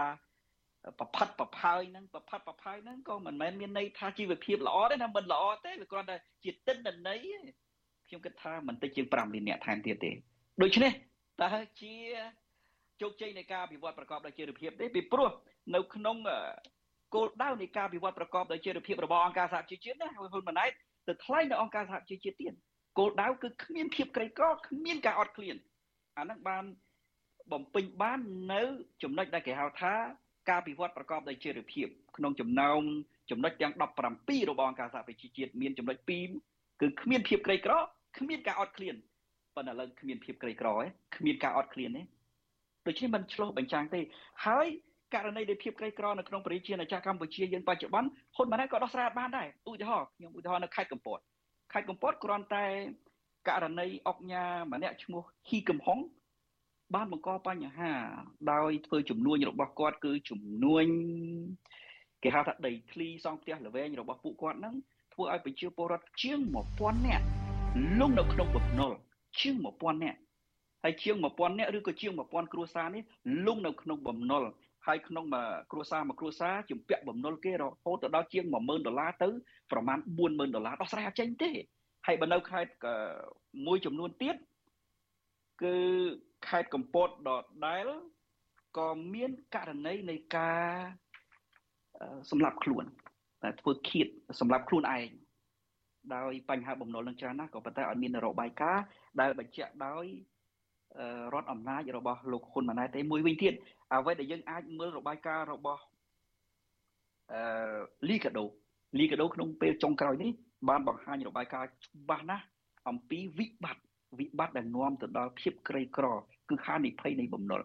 [1.00, 7.20] ប្រផាត់ប្រផើយហ្នឹងប្រផាត់ប្រផើយហ្នឹងក៏មិនមែនមានន័យថាជីវភាពល្អទេណាមិនល្អទេវាគ្រាន់តែជាទិន្នន័យ
[8.08, 10.12] ខ្ញុំគិតថាមិនតិចជាង5លានអ្នកថែមទៀតទេ
[10.62, 10.92] ដូច្នេះ
[11.42, 11.50] តើ
[11.82, 11.94] ជា
[13.02, 15.30] ជោគជ័យនៃការវិវត្តប្រកបដោយជីវភាពទេពីព្រោះ
[15.76, 16.18] នៅក្នុង
[17.16, 20.72] គោលដៅនៃការវិវត្តប្រកបដោយជីវភាពរបស់អង្គការសហជីវជាតិណាហ៊ុនម៉ាណែត
[21.08, 22.54] ទៅថ្លែងនៅអង្គការសហជីវជាតិទៀត
[22.98, 25.56] គោលដៅគឺគ្មានភាពក្រីក្រគ្មានការអត់ឃ្លាន
[26.18, 26.64] អានឹងបាន
[27.52, 28.20] បំពេញបាន
[28.54, 28.62] នៅ
[29.04, 29.94] ចំណុចដែលគេហៅថា
[30.50, 31.88] ការពិវត្តប្រកបដោយជារភាព
[32.18, 32.82] ក្នុងចំណោម
[33.32, 35.98] ចំណុចទាំង17របស់អង្គការសហប្រជាជាតិមានចំណុច
[36.40, 37.74] 2គឺគ្មានភាពក្រីក្រ
[38.18, 38.96] គ្មានការអត់ឃ្លាន
[39.56, 40.86] ប៉ុន្តែឥឡូវគ្មានភាពក្រីក្រទេ
[41.16, 42.02] គ្មានការអត់ឃ្លានទេ
[42.88, 44.02] ដូច្នេះมันឆ្លោះបញ្ចាំងទេ
[44.46, 44.68] ហើយ
[45.14, 51.20] ករណីនៃភាពក្រីក្រនៅក្នុងប្រជាជាតិកម្ពុជាយើងបច្ចុប្បន្នហ៊ុនម៉ាណែតក៏ដោះស្រាយបានដែរឧទាហរណ៍ខ្ញុំឧទាហរណ៍នៅខេត្តកំពត
[51.74, 52.66] ខេត្តកំពតគ្រាន់តែ
[53.48, 56.00] ករណីអុកញ៉ាម្នាក់ឈ្មោះហ៊ីកំហុង
[56.96, 57.92] បានបង្កបញ្ហា
[58.52, 60.86] ដោយធ្វើចំនួនរបស់គាត់គឺចំនួន
[62.24, 64.76] គេហៅថាដីធ្លីសង់ផ្ទះល្វែងរបស់ពួកគាត់ហ្នឹង
[65.14, 66.40] ធ្វើឲ្យប្រជាពលរដ្ឋជាង
[66.74, 67.26] 1000នាក់
[68.00, 68.92] លងនៅក្នុងបំណុល
[69.40, 70.20] ជាង1000នាក់
[70.84, 73.04] ហើយជាង1000នាក់ឬក៏ជាង1000គ្រួសារនេះ
[73.48, 74.44] លងនៅក្នុងបំណុល
[74.88, 79.30] ហើយក្នុងមួយគ្រួសារមួយគ្រួសារជំពាក់បំណុលគេរហូតទៅដល់ជាង10000ដុល្លារទៅ
[79.72, 81.52] ប្រមាណ40000ដុល្លារដោះស្រាយអត់ចេញទេ
[82.08, 82.72] ហើយបើនៅខេត្ត
[83.66, 84.36] មួយចំនួនទៀត
[85.64, 85.76] គឺ
[86.48, 87.30] ខេត្តកំពតដ
[87.68, 87.88] ដែល
[88.78, 90.64] ក៏មានករណីនៃការ
[92.30, 92.86] សម្លាប់ខ្លួន
[93.44, 94.08] តែធ្វើឃាត
[94.40, 95.10] សម្លាប់ខ្លួនឯង
[96.16, 98.86] ដោយបញ្ហាបំណុលនឹងច្រើនណាស់ក៏ប៉ុន្តែអត់មានរបាយការណ៍
[99.20, 100.06] ដែលបញ្ជាក់ដោយ
[101.34, 103.54] រដ្ឋអំណាចរបស់លោកហ៊ុនម៉ាណែតទេមួយវិញទៀត
[103.94, 105.82] អ្វីដែលយើងអាចមើលរបាយការណ៍របស់
[107.32, 107.42] អឺ
[108.10, 108.46] លីកាដូ
[109.00, 110.32] លីកាដូក្នុងពេលចុងក្រោយនេះ
[110.70, 112.46] បានបង្ហាញរបាយការណ៍ច្បាស់ណាស់
[112.90, 113.84] អំពីវិបត្តិ
[114.20, 116.06] វិបត្តិដែលនាំទៅដល់ភាពក្រីក្រ
[116.50, 117.62] គឺហានិភ័យនៃបំណុល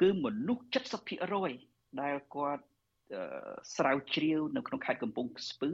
[0.00, 0.64] គឺមនុស្ស
[1.26, 2.64] 70%ដែលគាត់
[3.76, 5.70] ស្រាវជ្រាវនៅក្នុងខេត្តកំពង់ស្ពឺ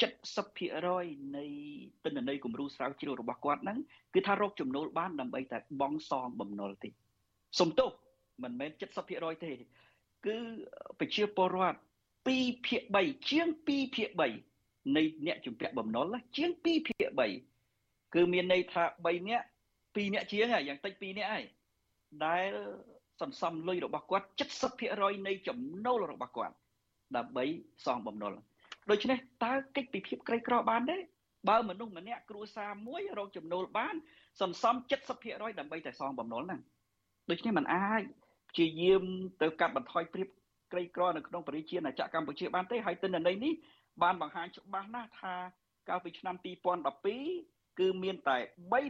[0.00, 1.44] 70%នៃ
[2.04, 3.78] ទិន្នន័យគំរូស្រាវជ្រាវរបស់គាត់ហ្នឹង
[4.14, 6.88] គឺថារកចំណូលបានដើម្បីតែបង់សងបំណុលទេ
[7.60, 7.90] សំទោស
[8.42, 8.70] មិនមែន
[9.08, 9.52] 70%ទេ
[10.26, 10.36] គឺ
[10.98, 11.78] ប្រជាពលរដ្ឋ
[12.26, 14.08] 2ភាគ3ជាង2ភាគ
[14.52, 17.10] 3នៃអ្នកជំពាក់បំណុលជាង2ភាគ
[17.58, 19.46] 3គឺមានន័យថា3នាក់
[19.96, 21.44] 2នាក់ជាងយ៉ាងតិច2នាក់ហើយ
[22.24, 22.50] ដែល
[23.20, 24.26] សន្សំលុយរបស់គាត់
[24.76, 26.54] 70%នៃចំណូលរបស់គាត់
[27.16, 27.44] ដើម្បី
[27.86, 28.32] សងបំណុល
[28.90, 30.96] ដូច្នេះតើកិច្ចពិភាពក្រីក្របានទេ
[31.48, 33.94] បើមនុស្សម្នាក់គ្រួសារមួយរកចំណូលបាន
[34.40, 34.74] សន្សំ
[35.12, 36.60] 70%ដើម្បីតែសងបំណុលហ្នឹង
[37.30, 38.02] ដូច្នេះมันអាច
[38.50, 39.02] ព្យាយាម
[39.42, 40.28] ទៅកាត់បន្ថយព្រៀប
[40.72, 43.52] ក្រីក្រនៅក្នុងប្រជាជាតិអាចារ្យកម្ពុជាបានទេហើយទិន្នន័យនេះ
[44.02, 45.34] បានបង្ហាញច្បាស់ណាស់ថា
[45.88, 46.34] កាលពីឆ្នាំ
[47.02, 48.36] 2012គឺមានតែ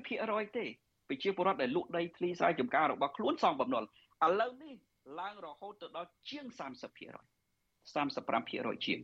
[0.03, 0.67] 3%ទេ
[1.09, 3.87] ប្រជាពលរដ្ឋដែលលក់ដីធ្លីស្រែចម្ការរបស់ខ្លួនសងបំណុលឥ
[4.41, 4.75] ឡូវនេះ
[5.21, 6.61] ឡើងរហូតទៅដល់ជាង30%
[7.95, 9.01] 35%ជាង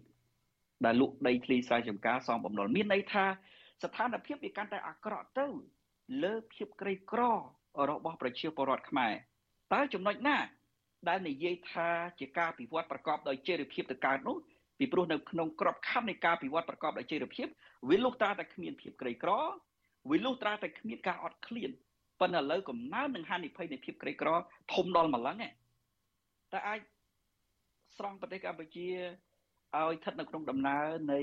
[0.84, 3.24] ដែលលក់ដីធ្លីស្រែចម្ការសងបំណុលមានន័យថា
[3.82, 5.46] ស្ថានភាពវាកាន់តែអាក្រក់ទៅ
[6.24, 7.22] លើភាពក្រីក្រ
[7.90, 9.12] របស់ប្រជាពលរដ្ឋខ្មែរ
[9.74, 10.36] តើចំណុចណា
[11.08, 11.88] ដែលនិយាយថា
[12.18, 14.36] ជាការពិវត្តប្រកបដោយចីរភាពទៅកើតនោះ
[14.78, 17.46] ពីព្រោះនៅក្នុងក្របខ័ណ្ឌនៃការពិវត្តប្រកបដោយចីរភាព
[17.88, 19.30] វាលុះត្រាតែគ្មានភាពក្រីក្រ
[20.10, 21.70] វាលុះត្រាតែគ្មានការអត់ឃ្លាន
[22.20, 24.28] ប៉ុន្តែឥឡូវកំណើននឹងហានិភ័យនៃភាពក្រីក្រ
[24.74, 25.36] ធំដល់ម្លឹង
[26.52, 26.80] តែអាច
[27.96, 28.88] ស្រង់ប្រទេសកម្ពុជា
[29.76, 31.20] ឲ្យស្ថិតនៅក្នុងដំណើរនៃ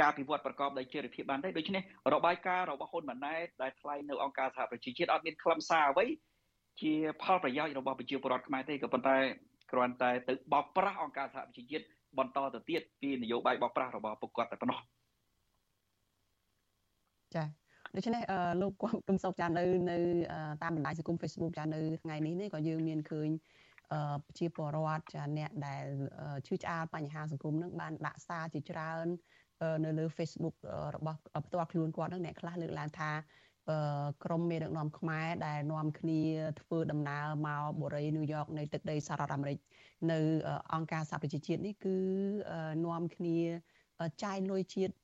[0.00, 1.82] ការពិវត្តប្រកបដោយចីរភាពបានទេដូច្នេះ
[2.14, 6.06] របាយការណ៍របស់ហ៊ុនម៉ាណែតដែលថ្លែងនៅអង្គការសហប្រជាជាតិអត់មានខ្លឹមសារអ្វី
[6.80, 9.16] ជាផលប្រយោជន៍របស់ប្រជាពលរដ្ឋខ្មែរទេក៏ប៉ុន្តែ
[9.72, 11.84] គ្រាន់តែទៅបោកប្រាស់អង្គការសហប្រជាជាតិ
[12.18, 14.78] បន្តទៅទៀតពីនយោបាយបោកប្រាស់របស់ពួកគាត់តែប៉ុណ្ណោះ
[17.34, 17.46] ចា៎
[17.96, 18.22] ដូច្នេះ
[18.60, 19.96] លោកគាត់គំសុកចានៅនៅ
[20.62, 23.28] តាមបណ្ដាញសង្គម Facebook ចានៅថ្ងៃនេះនេះក៏យើងមានឃើញ
[23.90, 25.84] ប្រជាពលរដ្ឋចាអ្នកដែល
[26.46, 29.06] ឈឺឆ្អាលបញ្ហាសង្គមនឹងបានដាក់សារជាច្រើន
[29.84, 30.56] នៅលើ Facebook
[30.96, 33.10] របស់ផ្ទាល់ខ្លួនគាត់នឹងអ្នកខ្លះលើកឡើងថា
[34.24, 36.20] ក្រមមេដឹកនាំខ្មែរដែលនាំគ្នា
[36.60, 39.58] ធ្វើដំណើរមកបូរីញូវយ៉កនៃទឹកដីសហរដ្ឋអាមេរិក
[40.12, 40.18] នៅ
[40.72, 41.96] អង្គការសហប្រជាជាតិនេះគឺ
[42.86, 43.38] នាំគ្នា
[44.22, 44.94] ចាយលុយជាតិ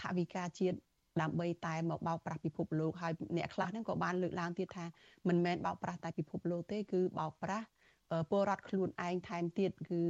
[0.00, 0.78] ថវិកាជាតិ
[1.22, 4.84] ដើម្បីតែមកបោកប្រាស់ពិភពលោកហើយអ្នកខ្លះហ្នឹងក៏បានលើកឡើងទៀតថា
[5.28, 7.66] មិនមែនបោកប្រាស់តែពិភពលោកទេគឺបោកប្រាស់
[8.30, 10.02] ពលរដ្ឋខ្លួនឯងថែមទៀតគឺ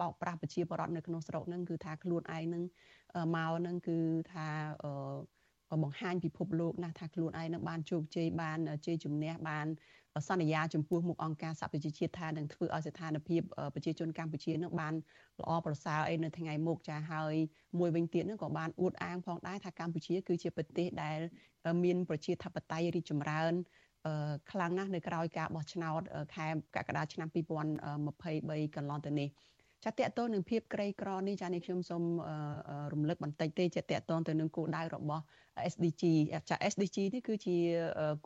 [0.00, 2.62] បោកប្រាស់ប្រជាពលរដ្ឋនៅក្នុងស្រុកហ្នឹងគឺថាខ្លួនឯងហ្នឹង
[3.36, 3.98] មកហ្នឹងគឺ
[4.32, 4.46] ថា
[5.82, 9.66] បង្ហាញពិភពលោកណាស់ថាខ្លួនឯងនឹងបានជោគជ័យបានជ័យជំនះបាន
[10.28, 13.42] សន្យាចំពោះមុខអង្គការសហប្រជាជាតិថានឹងធ្វើឲ្យស្ថានភាព
[13.74, 14.94] ប្រជាជនកម្ពុជានឹងបាន
[15.40, 17.34] ល្អប្រសើរអីនៅថ្ងៃមុខចាហើយ
[17.78, 21.18] មួយវិញទៀតនឹងក៏បានអួតអាងផងដែរថាកម្ពុជា គឺជាប្រទេសដែល
[21.84, 23.52] មានប្រជាធិបតេយ្យរីកចម្រើន
[24.50, 26.02] ខ្លាំងណាស់នៅក្រៅការបោះឆ្នោត
[26.34, 29.28] ខែកក្កដាឆ្នាំ2023កន្លងទៅនេះ
[29.84, 32.02] ចាតកតទៅនឹងភាពក្រីក្រនេះចានេះខ្ញុំសូម
[32.92, 35.22] រំលឹកបន្តិចទេចាតកតទៅនឹងគោលដៅរបស់
[35.72, 36.02] SDG
[36.50, 37.56] ចា SDG នេះគឺជា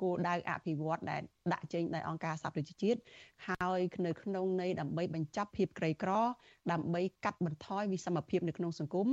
[0.01, 3.01] គោលដៅអភិវឌ្ឍដែលដាក់ចេញដោយអង្គការសហប្រជាជាតិ
[3.49, 6.11] ហើយនៅក្នុងន័យដើម្បីបញ្ចប់ភាពក្រីក្រ
[6.73, 9.09] ដើម្បីកាត់បន្ថយវិសមភាពនៅក្នុងសង្គម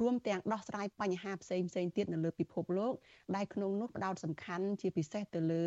[0.00, 2.92] រួមទាំងដោះស្រាយបញ្ហាផ្សេងផ្សេងទៀតនៅលើពិភពលោក
[3.36, 5.64] ដែលក្នុងនោះផ្ដោតសំខាន់ជាពិសេសទៅលើ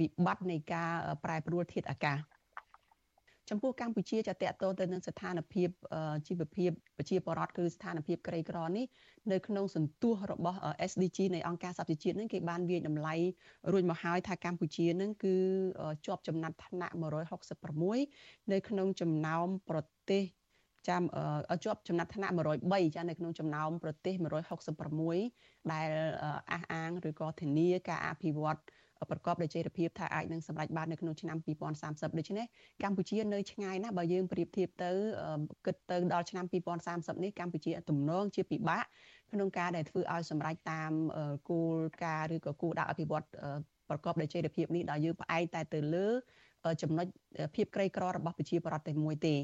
[0.00, 0.92] វិបត្តិនៃការ
[1.24, 2.18] ប្រែប្រួលធាតុអាកាស
[3.50, 5.68] ចំពោះកម្ពុជាចាតតទៅនឹងស្ថានភាព
[6.28, 8.86] ជីវភាពប្រជាពលរដ្ឋគឺស្ថានភាពក្រីក្រនេះ
[9.32, 10.58] នៅក្នុងសន្ទុះរបស់
[10.90, 13.14] SDG នៃអង្គការសហប្រជាជាតិនឹងគេបានវាយតម្លៃ
[13.72, 15.34] រួចមកហើយថាកម្ពុជានឹងគឺ
[16.06, 16.94] ជាប់ចំណាត់ថ្នាក់
[17.72, 19.78] 166នៅក្នុងចំណោមប្រ
[20.10, 20.22] ទេស
[20.88, 21.02] ចាំ
[21.64, 24.14] ជាប់ចំណាត់ថ្នាក់103ចានៅក្នុងចំណោមប្រទេស
[24.92, 25.88] 166ដែល
[26.52, 28.60] អះអាងឬក៏ធានាការអភិវឌ្ឍ
[29.10, 32.46] ប្រកបដោយចីរភាពថាអាចនឹងសម្រេចបាននៅក្នុងឆ្នាំ2030ដូច្នេះ
[32.82, 34.90] កម្ពុជានៅឆ្ងាយណាស់បើយើងប្រៀបធៀបទៅ
[35.66, 36.44] គិតទៅដល់ឆ្នាំ
[36.84, 38.84] 2030នេះកម្ពុជាទំនងជាពិបាក
[39.32, 40.92] ក្នុងការដែលធ្វើឲ្យសម្រេចតាម
[41.50, 43.24] គោលការណ៍ឬក៏គោលដៅអភិវឌ្ឍ
[43.88, 46.06] ប្រកបដោយចីរភាពនេះដែលយើងផ្អែកតែទៅលើ
[46.82, 47.06] ចំណុច
[47.54, 49.36] ភាពក្រីក្ររបស់ប្រជាពលរដ្ឋតែមួយទេ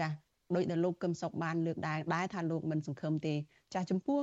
[0.00, 0.10] ចា៎
[0.54, 3.34] ដោយដែលលោកកឹមសុខបានលើកដែរដែរថាលោកមិនសង្ឃឹមទេ
[3.74, 4.18] ចាចំពោះ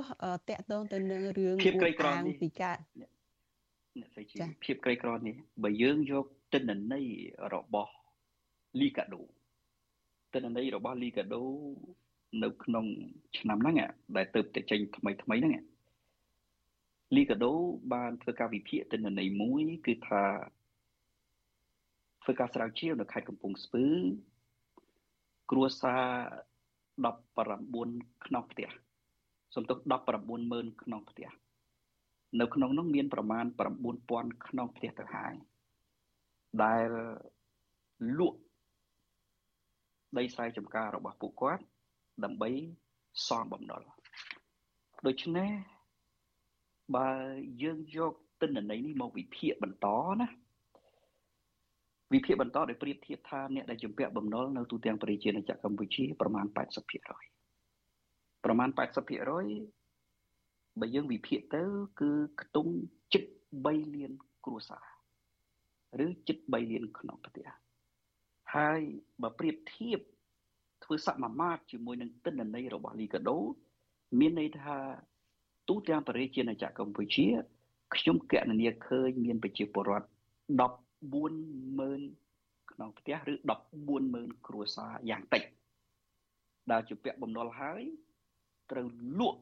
[0.48, 2.76] តកតងទៅនឹងរឿងភាពក្រីក្រនេះពីការ
[3.96, 7.06] អ្នកស្រីជាភាពក្រីក្រនេះបើយើងយកទិន្នន័យ
[7.54, 7.92] របស់
[8.80, 9.22] លីកាដូ
[10.34, 11.42] ទិន្នន័យរបស់លីកាដូ
[12.42, 12.86] នៅក្នុង
[13.38, 13.76] ឆ្នាំហ្នឹង
[14.16, 15.64] ដែលទៅតែចេញថ្មីថ្មីហ្នឹង
[17.16, 17.52] លីកាដូ
[17.92, 20.22] បានធ្វើការវិភាគទិន្នន័យមួយគឺថា
[22.22, 23.84] ធ្វើការស្រាវជ្រាវនៅខេត្តកំពង់ស្ពឺ
[25.50, 26.04] គ្រួសារ
[27.04, 28.68] 19ក្នុងផ្ទះ
[29.54, 29.78] សំទុះ
[30.30, 31.28] 190,000ក្នុងផ្ទះ
[32.40, 33.44] នៅក្នុងនោះមានប្រមាណ
[33.94, 35.34] 9000ក្នុងផ្ទះទៅហើយ
[36.62, 36.88] ដែល
[38.18, 38.38] លក់
[40.18, 41.62] ដីស្រែចម្ការរបស់ពួកគាត់
[42.24, 42.50] ដើម្បី
[43.28, 43.82] សងបំណុល
[45.06, 45.50] ដូច្នេះ
[46.96, 47.08] បើ
[47.62, 49.86] យើងយកទិន្នន័យនេះមកវិភាគបន្ត
[50.20, 50.28] ណា
[52.12, 56.46] វិភាគបន្តដោយប្រៀបធៀបថាអ្នកដែលជំពាក់បំណុលនៅទូទាំងប្រទេសជាណាចក្រកម្ពុជាប្រមាណ
[57.24, 59.77] 80%ប្រមាណ80%
[60.80, 61.62] បើយើងវិភាគទៅ
[62.00, 62.10] គឺ
[62.40, 62.72] ខ្ទង់
[63.12, 63.24] ជិត
[63.62, 64.12] 3លាន
[64.44, 64.78] គ្រួសា
[65.98, 67.44] រឬជិត3លានក្នុងប្រទេស
[68.54, 68.80] ហើយ
[69.22, 70.00] បើប្រៀបធៀប
[70.84, 73.38] ធ្វើសមាមាត្រជាមួយនឹងទិន្នន័យរបស់លីកាដូ
[74.18, 74.76] មានន័យថា
[75.68, 77.26] ទូទាំងប្រទេសជាណាចក្រកម្ពុជា
[77.94, 80.08] ខ្ញុំកណនាឃើញមានប្រជាពលរដ្ឋ
[80.58, 83.34] 140,000ក្នុងផ្ទះឬ
[83.88, 85.42] 140,000គ្រួសារយ៉ាងតិច
[86.70, 87.82] ដែលជាពាក់បំណុលហើយ
[88.70, 88.86] ត្រូវ
[89.18, 89.40] លក់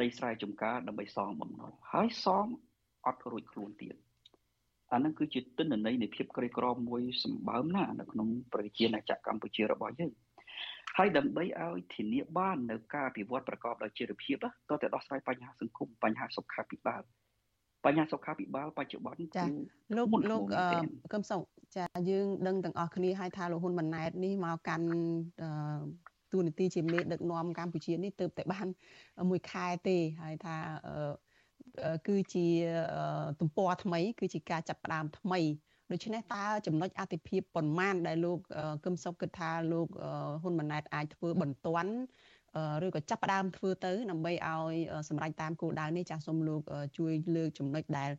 [0.00, 2.46] ដីស្រែចម្ការដើម្បីសងបំណុលហើយសង
[3.06, 3.96] អត់រួចខ្លួនទៀត
[4.92, 10.12] អានឹងគឺជាទិន្នន័យនៃភាពក្រីក្រមួយសម្បើមណាស់នៅក្នុងប្រជាណាចក្រកម្ពុជារបស់យើង
[10.96, 14.36] ហើយដើម្បីឲ្យធានាបាននៅការអភិវឌ្ឍប្រកបដោយចីរភាព
[14.70, 17.02] តើតែដោះស្រាយបញ្ហាសង្គមបញ្ហាសុខាភិបាល
[17.84, 19.44] បញ្ហាសុខាភិបាលបច្ចុប្បន្នចា
[19.96, 20.42] លោកលោក
[21.12, 21.42] កឹមសុខ
[21.76, 24.88] ចាយើងដឹងទាំងអស់គ្នាហើយថាលោកហ៊ុនម៉ាណែតនេះមកកាន់
[26.36, 28.66] ទូនីតិជាមេដឹកនាំកម្ពុជានេះទៅតែបាន
[29.30, 30.56] មួយខែទេហើយថា
[32.08, 32.46] គឺជា
[33.40, 35.40] ទំព័រថ្មី គឺជាការចាប់ផ្ដើមថ្មី
[35.92, 38.38] ដូច្នេះតើចំណុចអតិភិបប៉ុន្មាន ដែលលោក
[38.84, 39.88] កឹមសុខគិតថាលោក
[40.42, 41.92] ហ៊ុនម៉ាណែតអាចធ្វើបន្ទាន់
[42.84, 44.74] ឬក៏ចាប់ផ្ដើមធ្វើទៅដើម្បីឲ្យ
[45.08, 46.60] សម្រេចតាមគោលដៅនេះចាស់សូមលោក
[46.98, 48.10] ជួយលើកចំណុចដែល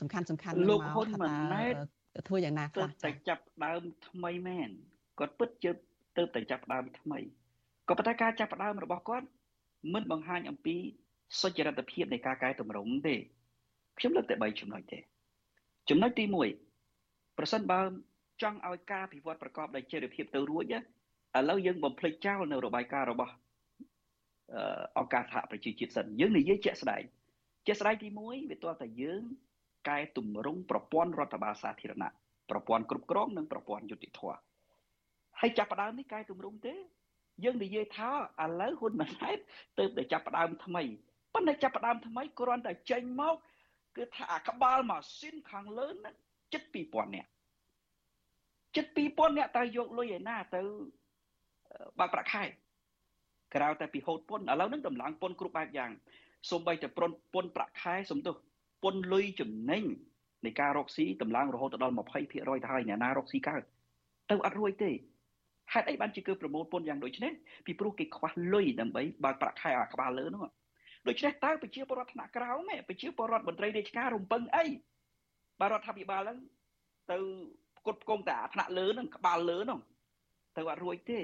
[0.00, 1.74] សំខាន់សំខាន់លោកហ៊ុនម៉ាណែត
[2.28, 4.70] ធ្វើយ៉ាងណាខ្លះតែចាប់ដើមថ្មីមែន
[5.18, 5.70] គាត់ពិតជា
[6.16, 7.18] ទៅតែចាប់ដើមថ្មី
[7.88, 9.26] ក៏ប៉ុន្តែការចាប់ដើមរបស់គាត់
[9.92, 10.76] មិនបង្ហាញអំពី
[11.40, 13.16] សុចរិតភាពនៃការកែតម្រង់ទេ
[13.98, 14.98] ខ្ញុំលើកតែ3ចំណុចទេ
[15.90, 16.24] ចំណុចទី
[16.80, 17.80] 1ប្រសិនបើ
[18.42, 20.78] ចង់ឲ្យការពិវត្តប្រកបដោយចីរភាពទៅរួចឥ
[21.50, 23.32] ឡូវយើងបំភ្លេចចោលនៅរបាយការណ៍របស់
[24.98, 27.02] អង្គការសហប្រជាជាតិសិនយើងនិយាយជាក់ស្ដែង
[27.66, 29.22] ជាក់ស្ដែងទី1វាទាល់តែយើង
[29.88, 32.10] កែតម្រង់ប្រព័ន្ធរដ្ឋបាលសាធារណៈ
[32.50, 34.20] ប្រព័ន្ធគ្រប់គ្រងនិងប្រព័ន្ធយុតិធធ
[35.40, 36.74] ហើយចាប់ផ្ដើមនេះកែតម្រង់ទេ
[37.44, 38.10] យើងនិយាយថា
[38.42, 39.38] ឥឡូវហ៊ុនម៉ាណែត
[39.78, 40.82] ទៅតែចាប់ផ្ដើមថ្មី
[41.34, 43.36] ប៉ុន្តែចាប់ផ្ដើមថ្មីគ្រាន់តែចេញមក
[43.96, 46.14] គឺថាអាក្បាលម៉ាស៊ីនខាងលើហ្នឹង
[46.52, 47.30] ជិត2000នាក់
[48.76, 50.60] ជិត2000នាក់តើយកលុយឯណាទៅ
[51.98, 52.44] បើកប្រាក់ខែ
[53.54, 55.90] ក្រៅតែពីហូតពន្ធឥឡូវហ្នឹងតម្លើងពន្ធគ្រប់បែបយ៉ាង
[56.50, 58.34] សូម្បីតែប្រន់ពន្ធប្រាក់ខែសំទោស
[58.82, 59.84] ពន្ធលុយចំណេញ
[60.44, 63.62] នៃការរកស៊ីតម្លើងរហូតដល់20%ទៅហើយអ្នកណារកស៊ីកើត
[64.30, 64.90] ទៅអត់រួចទេ
[65.72, 67.32] ហេតុអីបានជាគឺប្រមូលពន្ធយ៉ាងដូចនេះ
[67.66, 70.44] ពីព្រោះគេខ្វះលុយដើម្បីបើកប្រាក់ខែអាក្បាលលើនោះ
[71.08, 74.64] ដូច្នេះតើប្រជាពលរដ្ឋថ្នាក់ក្រោមឯងប្រជាពលរដ្ឋមន្ត្រីរាជការរំពឹងអី
[75.60, 76.38] បើរដ្ឋាភិបាលហ្នឹង
[77.10, 77.18] ទៅ
[77.86, 79.80] គុតគងតែអាថ្នាក់លើហ្នឹងក្បាលលើហ្នឹង
[80.56, 81.20] ទៅអត់រួចទេ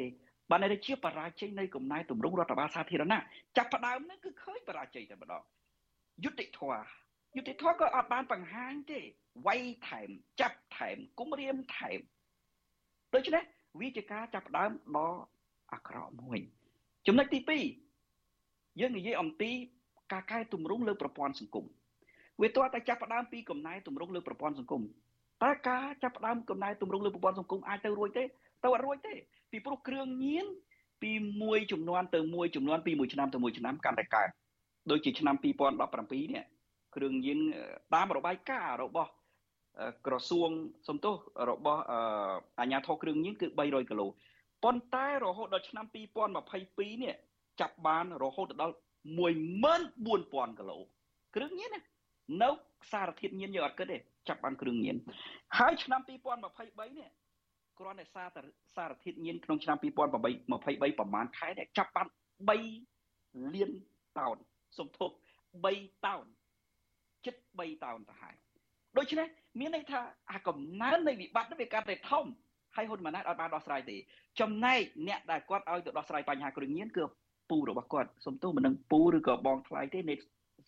[0.51, 3.21] បានតែជាបរាជ័យនៃកំណែតម្រង់រដ្ឋបាលសាធារណៈ
[3.57, 5.43] ចាប់ផ្ដើមហ្នឹងគឺឃើញបរាជ័យតែម្ដង
[6.25, 6.61] យុតិធធ
[7.37, 9.01] យុតិធធក៏អត់បានបង្ហាញទេ
[9.47, 10.09] វាយថែម
[10.41, 12.01] ចាប់ថែមគំរាមថែម
[13.15, 13.45] ដូច្នេះ
[13.81, 15.11] វាជាការចាប់ផ្ដើមដ៏
[15.73, 16.39] អាក្រក់មួយ
[17.07, 17.39] ចំណុចទី
[18.09, 19.51] 2យើងនិយាយអំពី
[20.13, 21.65] ការកែតម្រង់លើប្រព័ន្ធសង្គម
[22.41, 24.83] វាទាល់តែចាប់ផ្ដើមពីកំណែតម្រង់លើប្រព័ន្ធសង្គម
[25.45, 28.25] តើការចាប់ផ្ដើមកំណែតម្រង់លើប្រព័ន្ធសង្គមអាចទៅរួចទេ
[28.63, 29.15] ទៅអត់រួចទេ
[29.51, 30.47] ពីព្រោះគ្រឿងញៀន
[31.03, 31.11] ពី
[31.43, 34.29] មួយចំនួនទៅមួយចំនួនពីមួយឆ្នាំទៅមួយឆ្នាំកាន់តែកើត
[34.91, 36.45] ដូចជាឆ្នាំ2017នេះ
[36.95, 37.39] គ្រឿងញៀន
[37.95, 39.11] តាមរបាយការណ៍របស់
[40.07, 40.51] ក្រសួង
[40.89, 41.15] សំទោស
[41.51, 41.83] របស់
[42.59, 44.07] អាជ្ញាធរគ្រឿងញៀនគឺ300គីឡូ
[44.65, 45.85] ប៉ុន្តែរហូតដល់ឆ្នាំ
[46.45, 47.15] 2022នេះ
[47.61, 48.75] ចាប់បានរហូតដល់
[49.45, 50.79] 14000គីឡូ
[51.35, 51.83] គ្រឿងញៀនណា
[52.43, 52.51] នៅ
[52.93, 54.97] សារធាតុញៀនយើងអត់គិតទេចាប់បានគ្រឿងញៀន
[55.59, 57.09] ហើយឆ្នាំ2023នេះ
[57.79, 58.29] គ្រាន់តែសារ
[58.77, 62.07] សារធាតុញៀនក្នុងឆ្នាំ2023ប្រមាណខែនេះចាប់បាន
[62.51, 63.71] 3លាន
[64.19, 64.37] តោន
[64.79, 65.11] សំទោស
[65.59, 66.25] 3តោន
[67.25, 68.37] ជិត3តោនទៅហើយ
[68.99, 69.27] ដូច្នេះ
[69.61, 70.01] មានន័យថា
[70.33, 72.25] អាកំណើននៃវិបត្តិនេះវាកាន់តែធំ
[72.77, 73.97] ហើយហ៊ុនម៉ាណែតអត់បានដោះស្រាយទេ
[74.41, 77.05] ចំណែកអ្នកដែលគាត់ឲ្យទៅដោះស្រាយបញ្ហាគ្រឿងញៀនគឺ
[77.51, 80.19] ពូរបស់គាត់សំទោសមិននឹងពូឬក៏បងថ្លៃទេនេត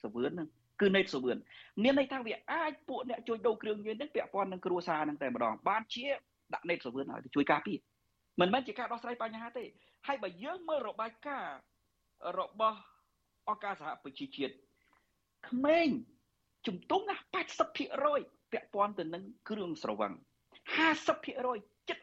[0.03, 0.49] សវឿនហ្នឹង
[0.81, 1.37] គឺនេតសវឿន
[1.83, 6.07] មានន័យថាវាអាចពួកអ្នកជួយដូរគ្រឿងញៀនហ្នឹងពាក់ព័ន្ធនឹងគ្រួសារហ្នឹងតែម្ដងបានជា
[6.55, 7.79] ដាក់នេតសវឿនឲ្យទៅជួយការពារ
[8.41, 9.65] មិនមែនជាការដោះស្រាយបញ្ហាទេ
[10.07, 11.57] ហើយបើយើងមើលរបាយការណ៍
[12.39, 12.79] របស់
[13.49, 14.55] អង្គការសហប្រជាជាតិ
[15.49, 15.89] ក្មេង
[16.67, 17.17] ជំទង់ណា
[17.85, 20.13] 80%ពាក់ព័ន្ធទៅនឹងគ្រឿងស្រវឹង
[21.01, 21.99] 50%ជិត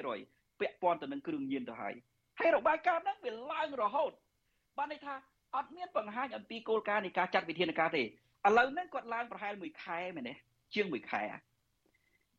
[0.00, 1.94] 50%ពាក់ព័ន្ធទៅនឹងគ្រឿងញៀនទៅហើយ
[2.38, 4.12] ហើយរបាយការណ៍ហ្នឹងវាឡើងរហូត
[4.78, 5.14] បានន័យថា
[5.56, 8.06] អត់មានបង្ហាញអំពីគោលការណ៍នៃការចាត់វិធានការទេឥ
[8.56, 10.34] ឡូវហ្នឹងគាត់ឡើងប្រហែល1ខែមែនទេ
[10.74, 11.22] ជាង1ខែ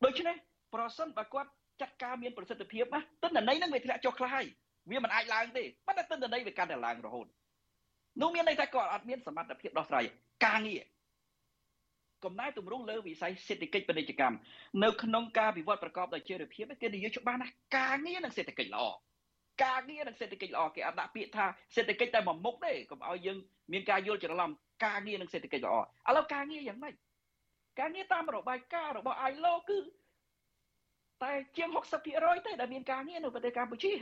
[0.04, 0.36] ដូច្នេះ
[0.74, 4.46] ប្រសិនបើគាត់ចាត់ការមានប្រសិទ្ធភាពណាទិន្នន័យហ្នឹងវាធ្លាក់ចុះខ្លះហើយ
[4.90, 7.26] វាមិនអាចឡើងទេប៉ុន្តែទិន្នន័យវាកាន់តែឡើងរហូត
[8.20, 10.04] នោះមានន័យថាគាត់អត់មានសមត្ថភាពដោះស្រាយ
[10.46, 10.82] ការងារ
[12.24, 14.36] កំណែទម្រង់លើវិស័យសេដ្ឋកិច្ចពាណិជ្ជកម្ម
[14.82, 18.84] នៅក្នុងការវិវត្តប្រកបដោយចីរភាពគេនិយាយច្បាស់ណាស់ការងារនិងសេដ្ឋកិច្ចល្អ
[19.64, 23.38] ការងារនិងសេដ្ឋកិច្ចល្អគេអត់ដាក់ពាក្យថាសេដ្ឋកិច្ចតែមួយមុខទេកុំឲ្យយើង
[23.72, 24.50] មានការយល់ច្រឡំ
[24.84, 25.80] ការងារនិងសេដ្ឋកិច្ចល្អឥ
[26.16, 26.94] ឡូវការងារយ៉ាងម៉េច
[27.80, 29.78] ការងារតាមរបាយការណ៍របស់ ILO គឺ
[31.22, 31.68] តែជាង
[32.08, 33.92] 60%ទេដែលមានការងារនៅប្រទេសកម្ពុជា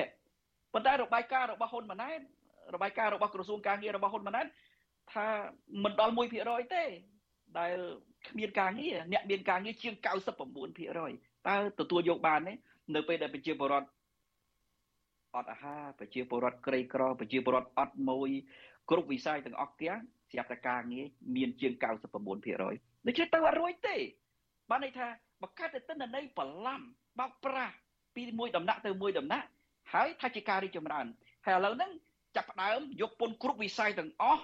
[0.73, 2.21] ប៉ុន្តែរបាយការណ៍របស់ហ៊ុនម៉ាណែត
[2.75, 4.47] របាយការណ៍របស់ក្រសួងការងាររបស់ហ៊ុនម៉ាណែត
[5.13, 5.27] ថា
[5.85, 6.85] មិនដល់1%ទេ
[7.59, 7.79] ដែល
[8.29, 12.53] គ្មានការងារអ្នកមានការងារជាង99%តើទទួលយកបានទេ
[12.95, 13.89] នៅពេលដែលប្រជាពលរដ្ឋ
[15.35, 18.31] អត់អាហារប្រជាពលរដ្ឋក្រីក្រប្រជាពលរដ្ឋអត់មួយ
[18.91, 19.99] គ្រប់វិស័យទាំងអស់ទាំង
[20.33, 21.07] ស្រាប់តែការងារ
[21.37, 23.97] មានជាង99%ដូច្នេះទៅអត់រួចទេ
[24.71, 25.09] បានន័យថា
[25.43, 26.81] បើកាត់ទៅទិន្នន័យបន្លំ
[27.19, 27.75] បោកប្រាស់
[28.15, 29.47] ពីមួយដំណាក់ទៅមួយដំណាក់
[29.93, 31.07] ហើយថាជាការរីកចម្រើន
[31.45, 31.93] ហើយឥឡូវហ្នឹង
[32.37, 34.43] ចាប់ផ្ដើមយកពន្ធគ្រប់វិស័យទាំងអស់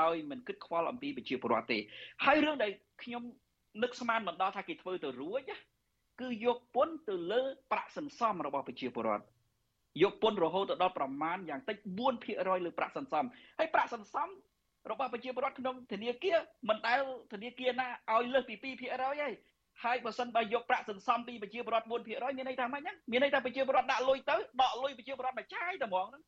[0.00, 1.78] ដោយមិនគិតខ្វល់អំពីប្រជាពលរដ្ឋទេ
[2.24, 2.70] ហើយរឿងដែល
[3.02, 3.22] ខ្ញុំ
[3.82, 5.42] នឹកស្មានមិនដល់ថាគេធ្វើទៅរួច
[6.20, 7.42] គឺយកពន្ធទៅលើ
[7.72, 9.24] ប្រាក់សន្សំរបស់ប្រជាពលរដ្ឋ
[10.02, 11.76] យកពន្ធរហូតទៅដល់ប្រមាណយ៉ាងតិច
[12.20, 13.24] 4%លើប្រាក់សន្សំ
[13.58, 14.28] ហើយប្រាក់សន្សំ
[14.90, 17.00] របស់ប្រជាពលរដ្ឋក្នុងធនាគារមិនដែល
[17.32, 19.28] ធនាគារណាឲ្យលើសពី2%ទេ
[19.84, 26.22] ហើយបើសិនបើយកប្រាក់សន្សំពីប្រជាពលរដ្ឋ4%មានន័យថាម៉េចហ្នឹងមានន័យថាប្រជាពលរដ្ឋដាក់លុយទៅដកលុយប្រជាពលរដ្ឋមកចាយតែហ្មងហ្នឹង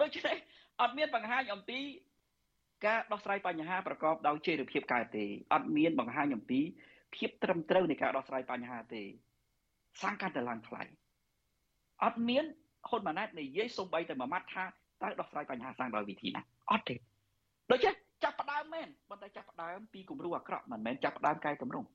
[0.00, 0.36] ដូច្នេះ
[0.80, 1.78] អត់មានបង្ហាញអំពី
[2.86, 6.60] ការដោះស្រាយបញ្ហាប្រកបដោយចីរភាពកើតទេអត់មានបង្ហាញអំពី
[7.14, 9.02] ភាពត្រឹមត្រូវនៃការដោះស្រាយបញ្ហាទេ
[10.02, 10.82] សាំងកាន់តែឡើងថ្លៃ
[12.04, 12.44] អត់មាន
[12.88, 16.94] ហ៊ុនម៉ាណែតនិយាយសំបីតែមួយម៉ាត់ថាតើដោះស្រាយបញ្ហាសាំងដោយវិធីណាអត់ទេ
[17.70, 21.88] ដូច្នេះចាប់ផ្ដើមមែនប៉ុន្តែចាប់ផ្ដើមពីគំរូអាក្រក់មិនមែនចាប់ផ្ដើមកែតម្រង់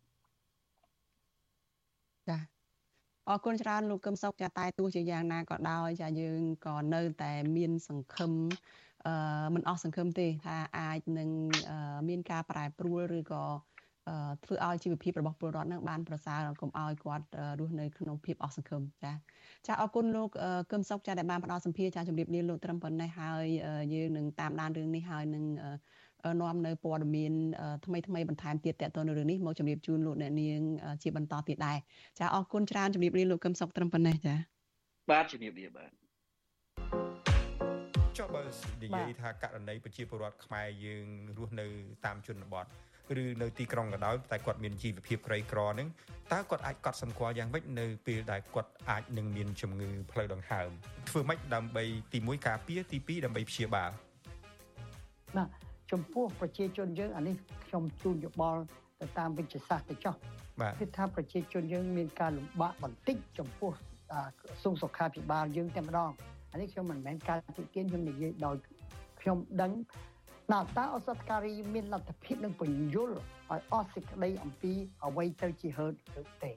[2.29, 2.37] ចា
[3.29, 8.31] អរគុណច្រើនលោកកឹមសុខចាតែទោះជាយ៉ាងណាក៏ដោយចាយើងក៏នៅតែមានសង្ឃឹម
[8.92, 8.92] អឺ
[9.53, 11.29] មិនអស់សង្ឃឹមទេថាអាចនឹង
[12.09, 13.43] មានការប្រែប្រួលឬក៏
[14.43, 17.25] ធ្វើឲ្យជីវភាពរបស់ពលរដ្ឋនឹងបានប្រសើរកុំឲ្យគាត់
[17.59, 19.11] រស់នៅក្នុងភាពអស់សង្ឃឹមចា
[19.67, 20.29] ចាអរគុណលោក
[20.71, 23.45] កឹមសុខចាដែលបានផ្ដល់សម្ភារចាជម្រាបលាលោកត្រឹមប៉ុណ្ណេះហើយ
[23.93, 25.43] យើងនឹងតាមដានរឿងនេះហើយនឹង
[26.41, 27.33] នាំនៅព័ត៌មាន
[27.85, 30.59] ថ្មីថ្មីបន្ថែមទៀតតទៅនៅរឿងនេះមកជម្រាបជូនលោកអ្នកនាង
[31.03, 31.77] ជាបន្តទៀតដែរ
[32.19, 34.35] ចាអរគុណច្រើនជម្រាបលាលោកកឹមសុខត្រឹមប៉ុណ្ណេះចា
[35.09, 36.02] បាទជម្រាបលាបាទចុះបើ
[38.83, 41.05] និយាយថាករណីប្រជាពលរដ្ឋខ្មែរយើង
[41.37, 41.67] រស់នៅ
[42.05, 42.65] តាមជនបទ
[43.21, 45.87] ឬនៅទីក្រុងក៏ដោយតែគាត់មានជីវភាពក្រីក្រហ្នឹង
[46.31, 50.69] តើគាត់អាចកត់សម្គាល់យ៉ាងម៉េចនៅពេលដែលគាត់អាចនឹងមានជំងឺផ្លូវដង្ហើម
[51.09, 53.91] ធ្វើម៉េចដើម្បីទី1ការពារទី2ដើម្បីព្យាបាល
[55.37, 55.49] បាទ
[55.91, 57.35] ចំពោះប្រជាជនយើងអានេះ
[57.65, 58.61] ខ្ញុំជូនយោបល់
[59.01, 60.15] ទៅតាមវិទ្យាសាស្ត្រទៅចោះ
[60.79, 63.71] គឺថាប្រជាជនយើងមានការលំបាកបន្តិចចំពោះ
[64.39, 66.11] ក្រសួងសុខាភិបាលយើងតែម្ដង
[66.53, 68.55] អានេះខ្ញុំមិនមែនការទីទានខ្ញុំនិយាយដោយ
[69.21, 69.71] ខ្ញុំដឹង
[70.51, 74.73] ណាតើអសតការីមានលទ្ធភាពនឹងបញ្យលឲ្យអស់សេចក្តីអំពី
[75.05, 76.51] អ្វីទៅជាហឺតឬទេ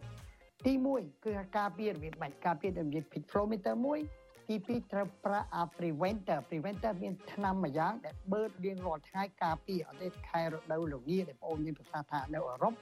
[0.66, 3.74] ទី1គឺការពាររបៀបបាច់ការពាររបៀប pit flow meter
[4.12, 12.74] 1ទី2ត្រូវប្រាក់ preventer preventer មានថ្នាំមួយយ៉ាងដែលបឺតរៀងរាល់ថ្ងៃការពារអត់ទេខែរដូវល្ងាដែលបងអូនមានប្រសាសន៍ថានៅអឺរ៉ុប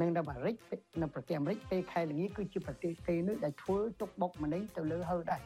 [0.00, 0.54] និងនៅអាមេរិក
[1.02, 5.42] នៅប្រទេសអាមេរិកពេលខែល្ងាគឺជាប្រទេសគេនោះដែលធ្វើទុកបុកម្នេញទៅលើហឺដែរ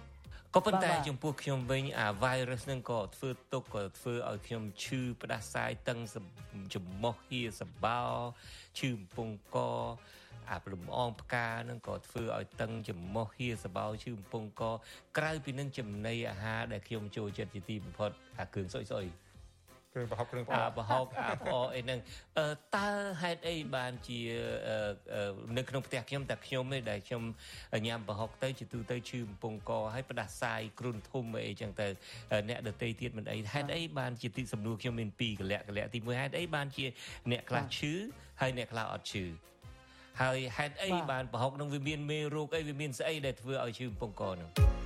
[0.55, 5.99] ក៏ប៉ុន្តែចំពោះខ្ញុំវិញអា virus ហ្នឹងក៏ធ្វើទុកក៏ធ្វើឲ្យខ្ញុំឈឺផ្ដាសាយតឹង
[6.75, 8.03] ចំមោះហៀសបោ
[8.79, 9.59] ឈឺកំពង់ក
[10.51, 14.63] អាលំអងផ្កានឹងក៏ធ្វើឲ្យតឹងចំមោះហៀសបោឈឺកំពង់ក
[15.17, 18.11] ក្រៅពីនឹងចំណីអាហារដែលខ្ញុំចូលចិត្តជាទីបំផុត
[18.41, 19.05] អាគ្រឿងសុយសុយ
[19.95, 21.99] គ្រឿងប្រហុកគ្រឿងផ្អកប្រហុកអាផ្អកអីហ្នឹង
[22.77, 22.89] តើ
[23.23, 24.21] ហេតុអីបានជា
[25.57, 27.23] នៅក្នុងផ្ទះខ្ញុំតែខ្ញុំទេដែលខ្ញុំ
[27.87, 31.87] ញ៉ាំប្រហុកទៅជាទូទៅឈឺបំពង់កហើយផ្ដាសាយគ្រុនធំអីចឹងទៅ
[32.49, 36.85] អ្នកដតីទៀតមិនអីហេតុអីបានជាទីសំណួរខ្ញុំមានពីរកលៈកលៈទី1ហេតុអីបានជា
[37.31, 37.93] អ្នកខ្លះឈឺ
[38.41, 39.25] ហើយអ្នកខ្លះអត់ឈឺ
[40.23, 44.80] ហើយហេតុអីបានប្រហុកនឹងវាមានមេរោគអីវាមានស្អីដែលធ្វើឲ្យឈឺបំពង់កហ្នឹ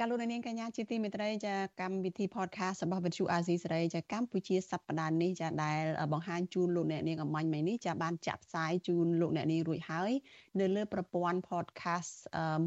[0.00, 5.82] ចាលោកនាងកញ្ញាជាទីមេត្រីចាកម្មវិធី podcast របស់វិទ្យុអាស៊ីសេរីចាកម្ពុជាសប្តាហ៍នេះចាដែល
[6.12, 10.12] បង្ហាញជូនលោកអ្នកនាងអំញ្ញមិញនេះចាបានចាក់ផ្សាយជូនលោកអ្នកនាងរួចហើយ
[10.60, 12.12] នៅលើប្រព័ន្ធ podcast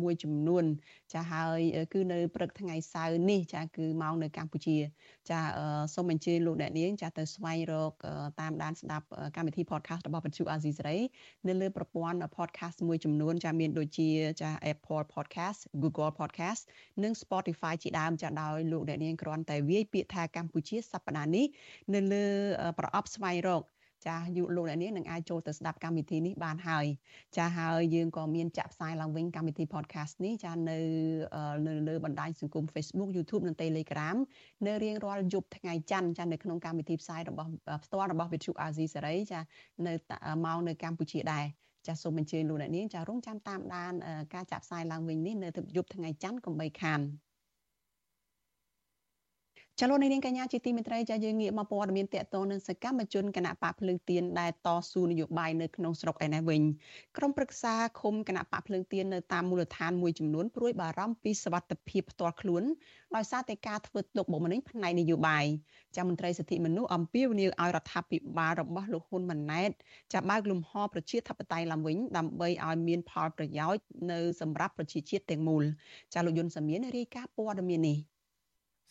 [0.01, 0.65] មួយចំនួន
[1.13, 1.59] ចាហើយ
[1.93, 4.77] គឺនៅព្រឹកថ្ងៃសៅរ៍នេះ ចាគឺមកនៅកម្ពុជា
[5.29, 5.39] ចា
[5.95, 7.91] សូមអញ្ជើញលោកអ្នកនាងចាទៅស្វែងរក
[8.39, 9.05] តាមដានស្ដាប់
[9.35, 10.97] កម្មវិធី podcast របស់វិទ្យុអាស៊ីសេរី
[11.47, 14.09] នៅលើប្រព័ន្ធ podcast មួយចំនួន ចាមានដូចជា
[14.41, 16.63] ចា Apple podcast Google podcast
[17.03, 21.45] និង Spotify ជាដើមចាដោយលោកអ្នកនាងគ្រាន់តែវាយពាក្យថាកម្ពុជាសប្តាហ៍នេះ
[21.93, 22.25] នៅលើ
[22.79, 23.63] ប្រអប់ស្វែងរក
[24.07, 26.85] ចាយុលោកអ្នកនាងនឹងអាចចូលទៅស្ដាប់កម្មវិធីនេះបានហើយ
[27.37, 30.79] ចាហើយយើងក៏មានចាក់ផ្សាយឡើងវិញកម្មវិធី podcast នេះចានៅ
[31.67, 34.17] នៅលើបណ្ដាញសង្គម Facebook YouTube និង Telegram
[34.67, 37.49] នៅរៀងរាល់យប់ថ្ងៃច័ន្ទចានៅក្នុងកម្មវិធីផ្សាយរបស់
[37.85, 39.39] ផ្ទាល់របស់ Vithu Azizi សេរីចា
[39.87, 39.93] នៅ
[40.45, 41.45] មកនៅកម្ពុជាដែរ
[41.87, 43.93] ចាសសូមអញ្ជើញលោកអ្នកនាងចារងចាំតាមដាន
[44.33, 46.99] ការចាក់ផ្សាយឡើងវិញនេះនៅយប់ថ្ងៃច័ន្ទកុំបីខាន
[49.79, 56.61] ចលនានាងកញ្ញាជាទីមេត្រីចាយើងងាកមកព័ត៌មានតកតងនឹងសកម្មជនគណៈបកភ្លើងទៀនដែលតស៊ូនយោបាយនៅក្នុងស្រុកឯនេះវិញ
[57.17, 62.63] ក្រុមប្រឹក្សាឃុំគណៈបកភ្លើងទៀននៅតាមមូលដ្ឋានមួយចំនួនព្រួយបារម្ភពីសវត្ថិភាពផ្ទាល់ខ្លួន
[63.15, 65.45] ដោយសារតែការធ្វើទុកបុកម្នេញផ្នែកនយោបាយ
[65.95, 69.71] ចាមន្ត្រីសិទ្ធិមនុស្សអំពាវនាវឲ្យរដ្ឋាភិបាលរបស់លោកហ៊ុនម៉ាណែត
[70.13, 75.63] ចាបើកលំហប្រជាធិបតេយ្យឡើងវិញដើម្បីឲ្យមានផលប្រយោជន៍នៅសម្រាប់ប្រជាជាតិទាំងមូល
[76.13, 77.99] ចាលោកយុនសាមៀនរាយការណ៍ព័ត៌មាននេះ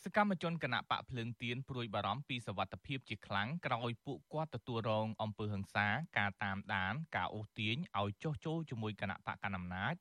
[0.05, 5.87] សកម្មជនគណៈបកភ្លើងទៀនព្រួយបារម្ភពីសវត្ថភាពជាខ្លាំងក្រោយពួកគាត់ទទួលរងអំពើហិង្សា
[6.19, 9.95] ការតាមដាន ការអូសទាញឲ្យចុះចូលជាមួយគណៈបកកណ្ដាលអំណាច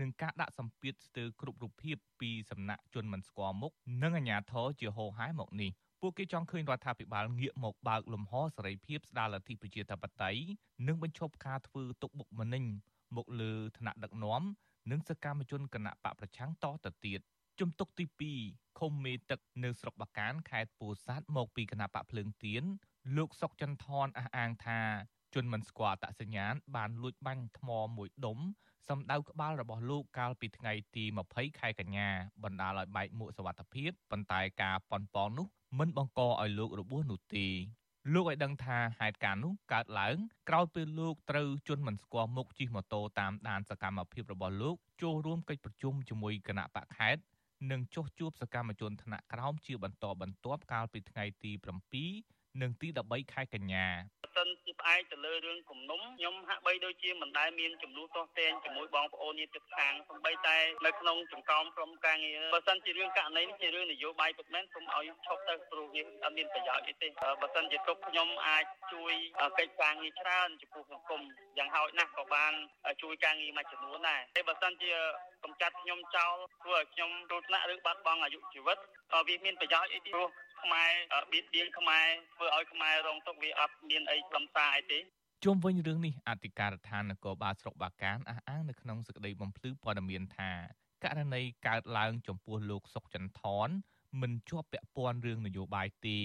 [0.00, 3.72] និងការដាក់សម្ពាធស្ទើរគ្រប់រូបភាពពីសំណាក់ជនមិនស្គាល់មុខ
[4.02, 10.42] និងអាជ្ញាធរជាហោហែមកនេះពួកគេចង់ឃើញរដ្ឋាភិបាលងាកមកបើកលំហសេរីភាពស្ដារលទ្ធិប្រជាធិបតេយ្យ
[10.86, 12.64] និងបញ្ឈប់ការធ្វើទុកបុកម្នេញ
[13.16, 14.42] មកលើឋានៈដឹកនាំ
[14.90, 17.20] និងសកម្មជនគណៈបកប្រឆាំងតទៅទៀត
[17.62, 18.06] ជំទុកទី
[18.42, 22.62] 2ឃុំមេទឹកនៅស្រុកបាកានខេត្តពោធិ៍សាត់មកពីគណៈបកភ្លើងទៀន
[23.16, 24.80] លោកសុកចន្ទថនអះអាងថា
[25.34, 28.38] ជនមិនស្គាល់អត្តសញ្ញាណបានលួចបាញ់ថ្មមួយដុំ
[28.88, 32.08] សម្ដៅក្បាលរបស់លោកកាលពីថ្ងៃទី20ខែកញ្ញា
[32.44, 35.46] បណ្ដាលឲ្យបែកមួកសវត្ថភាពប៉ុន្តែការប៉ុនប៉ងនោះ
[35.78, 37.46] មិនបង្កឲ្យលោករបួសនោះទេ
[38.12, 40.16] លោកឲ្យដឹងថាហេតុការណ៍នោះកើតឡើង
[40.48, 47.22] ក្រោយពេលលោកត្រូវជន់មិនស្គាល់មុខជិះម៉ូតូតាមដានសកម្មភាពរបស់លោកចូលរួមកិច្ចប្រជុំជាមួយគណៈបកខេត្ត
[47.70, 51.52] និងចុះជួបសកម្មជនថ្នាក់ក្រោមជាបន្តបន្ទាប់កាលពីថ្ងៃទី
[52.08, 53.86] 7និងទី13ខែកញ្ញា
[54.62, 67.08] សិនជាផ្អែកទៅលើរឿងគំនុំខ្ញុំហាក់បីដូចជាមិនដែលមានចំនួនទាស់ទែងជាមួយបងប្អូនញាតិជិតខាងសំបីតែនៅក្នុងចង្កោមក្រុមការងារបើសិនជារឿងករណីនេះជារឿងនយោបាយពិតមែនសូមឲ្យឈប់ទៅព្រោះវាអត់មានប្រយោជន៍អីទេ
[67.42, 69.12] បើសិនជាទុកខ្ញុំអាចជួយ
[69.58, 71.20] កិច្ចការងារច្រើនចំពោះសង្គម
[71.58, 72.52] យ៉ាងហោចណាស់ក៏បាន
[73.02, 74.92] ជួយការងារមួយចំនួនដែរតែបើសិនជា
[75.44, 78.78] កំចាត់ខ្ញុំចោលធ្វើឲ្យខ្ញុំគ្រោះថ្នាក់ឬបាត់បង់អាយុជីវិត
[79.28, 80.28] វាមានប្រយោជន៍អីទេព្រោះ
[80.62, 80.90] ខ្មែរ
[81.32, 84.98] បៀតបៀនខ្មែរធ្វើឲ្យខ្មែររងទុក្ខវាអត់មានអីខ្លឹមសារអីទេ
[85.44, 90.52] ជុំវិញរឿងនេះអធិការដ្ឋាននគរបាលស្រុកបាកានអះអាងនៅក្នុងសេចក្តីបំភ្លឺព័ត៌មានថា
[91.04, 93.68] ករណីកើតឡើងចំពោះលោកសុកចន្ទថន
[94.20, 96.18] មិនជាប់ពាក់ព័ន្ធរឿងនយោបាយទេ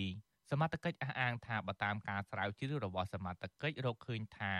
[0.52, 4.54] សមត្ថកិច្ចអះអាងថាបើតាមការស្រាវជ្រាវរបស់សមត្ថកិច្ចរកឃើញថា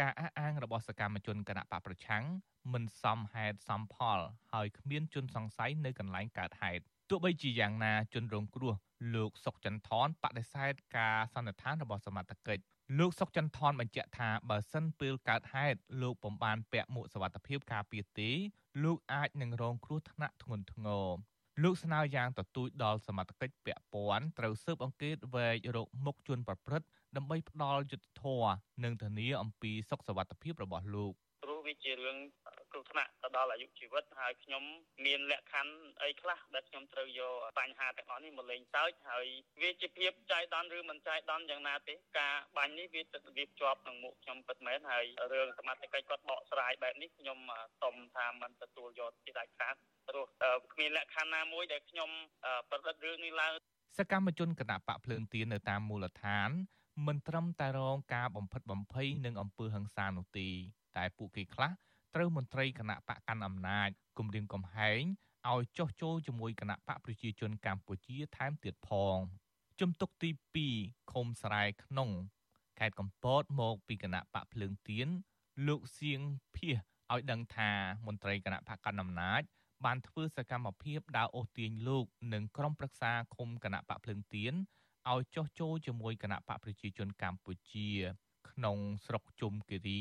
[0.00, 2.24] ការអះអាងរបស់សកម្មជនគណៈបកប្រឆាំង
[2.72, 4.18] មិនសមហេតុសមផល
[4.52, 6.84] ហើយគ្មានជនសង្ស័យនៅកន្លែងកើតហេតុ
[7.14, 8.74] ទោះបីជាយ៉ាងណាជនរងគ្រោះ
[9.14, 12.62] លោកសុកចន្ទថនបដិសេធការសន្និដ្ឋានរបស់សមត្ថកិច្ច
[12.98, 18.30] លោកសុកចន្ទថនបញ្ជាក់ថាបើសិនពេលកើតហេតុលោកពំបានពាក់មួកសុវត្ថិភាពការពារទេ
[18.84, 21.08] លោកអាចនឹងរងគ្រោះថ្នាក់ធ្ងន់ធ្ងរ
[21.62, 26.86] លោកស្នើយ៉ាងទទូចដល់សមត្ថកិច្ចពាក់ព័ន្ធត្រូវស៊ើបអង្កេតវែករកមុខជនប្រព្រឹត្ត
[27.16, 28.54] ដើម្បីផ្ដាល់យុត្តិធម៌
[28.84, 31.12] និងធានាអំពីសុខសុវត្ថិភាពរបស់លោក
[31.44, 32.18] ព្រោះវាជារឿង
[32.72, 34.62] គ្រោះថ្នាក់ទៅដល់អាយុជីវិតហើយខ្ញុំ
[35.06, 39.26] មានលក្ខខណ្ឌអីខ្លះដែលខ្ញុំត្រូវយកបញ្ហាទាំងអស់នេះមកលេងសើចហើយ
[39.62, 47.38] វាជាភាពចៃដន្យឬមិនចៃដន្យយ៉ាងណាទេការបាញ់នេះវាទឹកវាជាប់នឹងមុខខ្ញុំពិតមែនហើយរឿងសមត្ថកិច្ចគាត់បកស្រាយបែបនេះខ្ញុំ
[47.82, 49.74] សុំថាមិនទទួលយកជាដាច់ខាត
[50.08, 50.26] ព្រោះ
[50.72, 52.10] គ្មានលក្ខខណ្ឌណាមួយដែលខ្ញុំ
[52.70, 53.52] ប្រឌិតរឿងនេះឡើង
[53.98, 56.50] សកម្មជនគណៈបកភ្លើងទៀននៅតាមមូលដ្ឋាន
[57.06, 60.48] មិនត្រឹមតែរងការបំផិតបំភ័យនឹងអំពើហិង្សានោះទេ
[60.96, 61.72] តែពួកគេខ្លះ
[62.14, 63.88] ត្រូវមន្ត្រីគណៈបកកាន់អំណាច
[64.18, 65.02] គម្រាមកំហែង
[65.50, 69.16] ឲ្យចោះចូលជាមួយគណៈបកប្រជាជនកម្ពុជាថែមទៀតផង
[69.80, 70.30] ជំទុកទី
[70.70, 72.10] 2ឃុំស្រែក្នុង
[72.78, 75.08] ខេត្តកំពតមកពីគណៈបកភ្លើងទៀន
[75.66, 76.20] លោកសៀង
[76.56, 76.78] ភៀស
[77.12, 77.70] ឲ្យដឹងថា
[78.06, 79.42] មន្ត្រីគណៈបកកណ្ដាលអំណាច
[79.84, 84.54] បានធ្វើសកម្មភាពដើរអូសទាញលោកនិងក្រុមប្រឹក្សាឃុំគណៈបកភ្លើងទៀន
[85.10, 87.90] ឲ្យចោះចូលជាមួយគណៈបកប្រជាជនកម្ពុជា
[88.50, 90.00] ក្នុងស្រុកជុំគិរី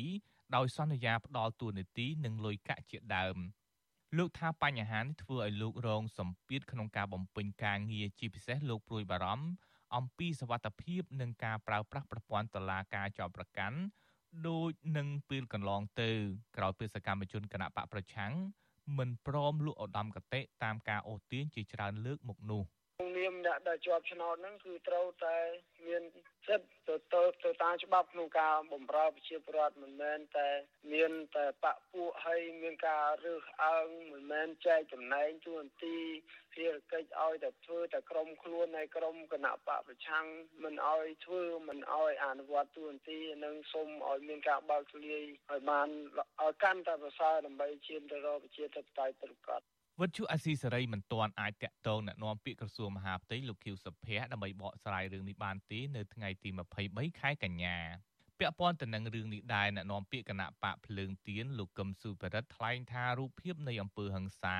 [0.55, 3.37] ដោយសន្យាផ្ដល់ទួនាទីនិងលុយកាក់ជាដើម
[4.17, 9.45] លោកថាបញ្ហានេះធ្វើឲ្យលោករងសម្ពាធក្នុងការបំពេញការងារជាពិសេសលោកព្រួយបារម្ភ
[9.95, 13.77] អំពីសវត្ថភាពនិងការប្រើប្រាស់ប្រព័ន្ធតឡាការចោតប្រកាន់
[14.47, 16.09] ដូចនឹងពេលកន្លងទៅ
[16.57, 18.33] ក្រោយពេលសកម្មជនគណៈបកប្រឆាំង
[18.97, 22.80] មិនព្រមលក់ឧត្តមកតេតាមការអូសទាញជាច្រើនលើកមកនោះ។នាម
[23.51, 25.37] អ្នកដែលជាប់ឆ្នោតហ្នឹងគឺត្រូវតែ
[25.87, 26.03] មាន
[26.47, 30.49] សិទ្ធិទៅទៅទៅតាមច្បាប់ក្នុងការបម្រើប្រជាពលរដ្ឋមិនមែនតែ
[30.93, 35.97] មានតែបពពួកហើយមានការរើសអើងមិនមែនចែកចំណែងទួនាទី
[36.53, 40.25] ភារកិច្ចឲ្យតែធ្វើតែក្រុមខ្លួនហើយក្រុមគណៈបកប្រឆាំង
[40.63, 45.87] មិនឲ្យធ្វើមិនឲ្យអនុវត្តទួនាទីនិងសូមឲ្យមានការបើកទូលាយឲ្យបាន
[46.41, 49.61] ឲ្យកាន់តែប្រសើរដើម្បីឈានទៅរកប្រជាធិបតេយ្យប្រកប
[50.01, 56.49] វិទ្យុអស៊ីសេរីមិនទាន់អាចតាក់ទងណែនាំពាក្យក្រសួងមហាផ្ទៃលោកខៀវសុភ័ក្រដើម្បីបកស្រាយរឿងនេះបានទេនៅថ្ងៃទី
[56.85, 57.77] 23ខែកញ្ញា
[58.39, 64.59] ពាក់ព័ន្ធទៅនឹងរឿងនេះដែរណែនាំពាក្យគណៈបកភ្លើងទៀនលោកកឹមសុបរិទ្ធថ្លែងថារូបភាពនៃអង្គើហឹង្សា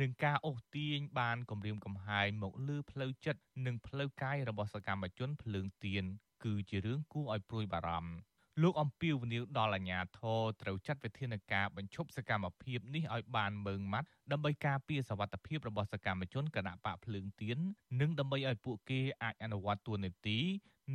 [0.00, 6.04] និងការអូសទាញបានគម្រាមកំហែងមកលើផ្លូវចិត្តនិងផ្លូវកាយរបស់សកម្មជនភ្លើងទៀន
[6.44, 17.58] គឺជារឿងគួរឲ្យព្រួយបារម្ភ លោកអំពីវនីវដល់អាជ្ញាធរត្រូវចាត់វិធានការបញ្ឈប់សកម្មភាពនេះឲ្យបានម៉ឺងម៉ាត់ដើម្បីការពារសវត្ថិភាពរបស់សកម្មជនគណៈបកភ្លើងទៀន
[18.00, 20.38] និងដើម្បីឲ្យពួកគេអាចអនុវត្តទួលនីតិ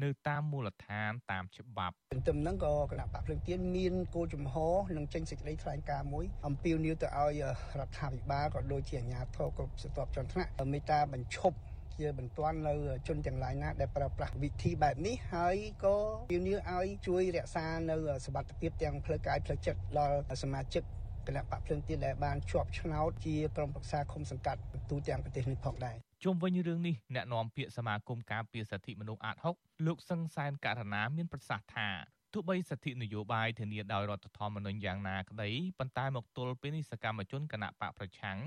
[0.03, 7.41] នៅតាមមូលដ្ឋានតាមច្បាប់ទន្ទឹមនឹងក៏គណៈបកភ្លើងទៀនមានគោលជំហរនិងចេញសេចក្តីថ្លែងការណ៍មួយអំពាវនាវទៅឲ្យ
[7.79, 11.57] រដ្ឋាភិបាលក៏ដូចជាអាជ្ញាធរគ្រប់ស្រទាប់ជាន់ថ្នាក់មេត្តាបញ្ឈប់
[12.01, 12.73] ជាបន្ទាន់នៅ
[13.07, 15.97] ជនទាំងឡាយណាដែលប្រើប្រាស់វិធីបែបនេះហើយក៏
[16.33, 17.95] ជំនឿឲ្យជួយរក្សានៅ
[18.25, 20.83] សមត្ថភាពទាំងផ្លូវកាយផ្លូវចិត្តដល់សមាជិក
[21.27, 31.89] គណៈបកភ្លឹងទៀតដែលបានជាប់ឆ្នោតជាក្រុមប្រឹក្សាគុំសង្កាត់ទូទាំងប្រទេសនេះផងដែរជុំវិញរឿងនេះអ្នកនាំពាក្យសមាគមការពារសិទ្ធិមនុស្សអាត6លោកសឹងសែនករណាមានប្រសាសន៍ថា
[32.33, 35.49] ទោះបីសិទ្ធិនយោបាយធានាដោយរដ្ឋធម្មនុញ្ញយ៉ាងណាក្តី
[35.79, 38.37] ប៉ុន្តែមកទល់ពេលនេះសកម្មជនគណៈបកប្រឆាំង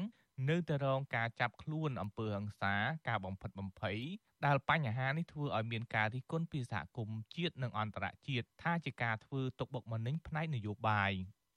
[0.49, 2.75] នៅតែរងការចាប់ខ្លួនអំពើហិង្សា
[3.09, 3.99] ការបំផិតបំភ័យ
[4.47, 11.13] ដែលបញ្ហានេះធ្វើឲ្យមានការរិះគន់ពីសហគមន៍ជាតិនិងអន្តរជាតិថាជាការធ្វើទុកបុកម្នេញផ្នែកនយោបាយ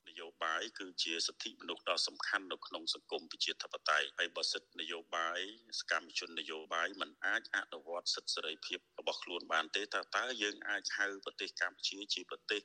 [0.09, 5.39] នយោបាយគឺជាសិទ្ធិមនុស្សដ៏សំខាន់នៅក្នុងសង្គមប្រជាធិបតេយ្យហើយបើសិទ្ធិនយោបាយ
[5.79, 12.61] សកម្មជននយោបាយមិនអាចអនុវត្តសិទ្ធិសេរីភាពរបស់ខ្លួនបានទេតើតើយើងអាចហៅប្រទេសកម្ពុជាជាប្រទេស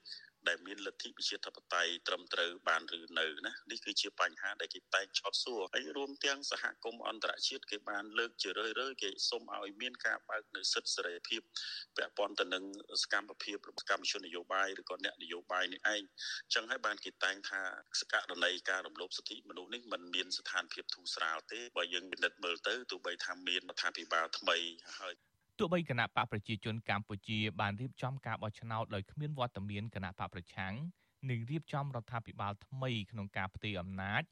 [0.49, 11.40] ដែលមានលទ្ធិប្រជាធិបតេយ្យត្រឹមត្រូវបានឬនៅណានេះគឺជាបញ្ហាដែលគេតែងឆោតសួរហើយរួមទាំងសហគមន៍អន្តរជាតិគេបានលើកជារឿយៗគេសូមឲ្យមានការបើកនៅសិទ្ធិសេរីភាព
[11.97, 12.64] ពាក់ព័ន្ធទៅនឹង
[13.03, 17.61] សកម្មភាពរបស់កម្មជននយោបាយឬក៏អ្នកនយោបាយនេះឯងអញ្ចឹងហើយបានគេតែងថា
[18.01, 24.59] សករណីការរំលោភសិទ្ធិមនុស្សនេះมันមានស្ថានភាពធូរស្រាលទេបើយើងពិនិត្យមើលទៅទោះបីថាមានរដ្ឋាភិបាលថ្មី
[25.01, 25.14] ហើយ
[25.59, 30.74] ទោះបីគណៈបកប្រជាជនកម្ពុជាបានរៀបចំការបោះឆ្នោតដោយគ្មានវត្តមានគណៈបកប្រឆាំង
[31.30, 34.22] និងរៀបចំរដ្ឋាភិបាលថ្មីក្នុងការផ្ទេរអំណាច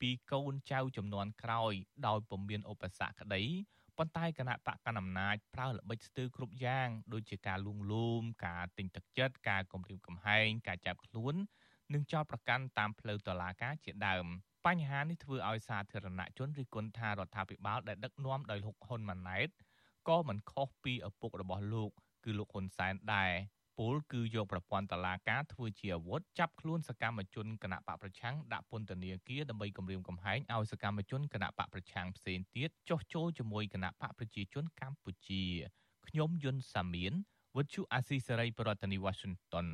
[0.00, 1.72] ពីកូនចៅចំនួនក្រោយ
[2.06, 3.42] ដោយពុំមានឧបសគ្គក្តី
[3.98, 11.34] ប៉ុន្តែគណៈបកកណ្ដាលអំណាចប្រើល្បិចស្ទើរគ្រប់យ៉ាងដូចជាការលួងលោមការទិញទឹកចិត្តការគំរាមកំហែងការចាប់ខ្លួន
[11.92, 14.26] និងចោទប្រកាន់តាមផ្លូវតុលាការជាដើម
[14.66, 19.48] បញ្ហានេះធ្វើឲ្យសាធារណជនរិះគន់ថារដ្ឋាភិបាលដែលដឹកនាំដោយលោកហ៊ុនម៉ាណែត
[20.08, 21.90] ក៏មិនខុសពីឪពុករបស់លោក
[22.24, 23.32] គឺលោកហ៊ុនសែនដែរ
[23.78, 35.44] ពលគឺយកប្រព័ន្ធតឡាការធ្វើជាអាវុធចាប់ខ្លួនសកម្មជនគណៈបកប្រឆាំងដាក់ពន្ធនាគារដើម្បីគំរាមកំហែងឲ្យសកម្មជនគណៈបកប្រឆាំងផ្សេងទៀតចុះចូលជាមួយគណៈបកប្រជាជនកម្ពុជា
[36.06, 37.12] ខ្ញុំយុនសាមៀន
[37.56, 39.66] វិទ្យុអាស៊ីសេរីប្រធានាធិបតី Washington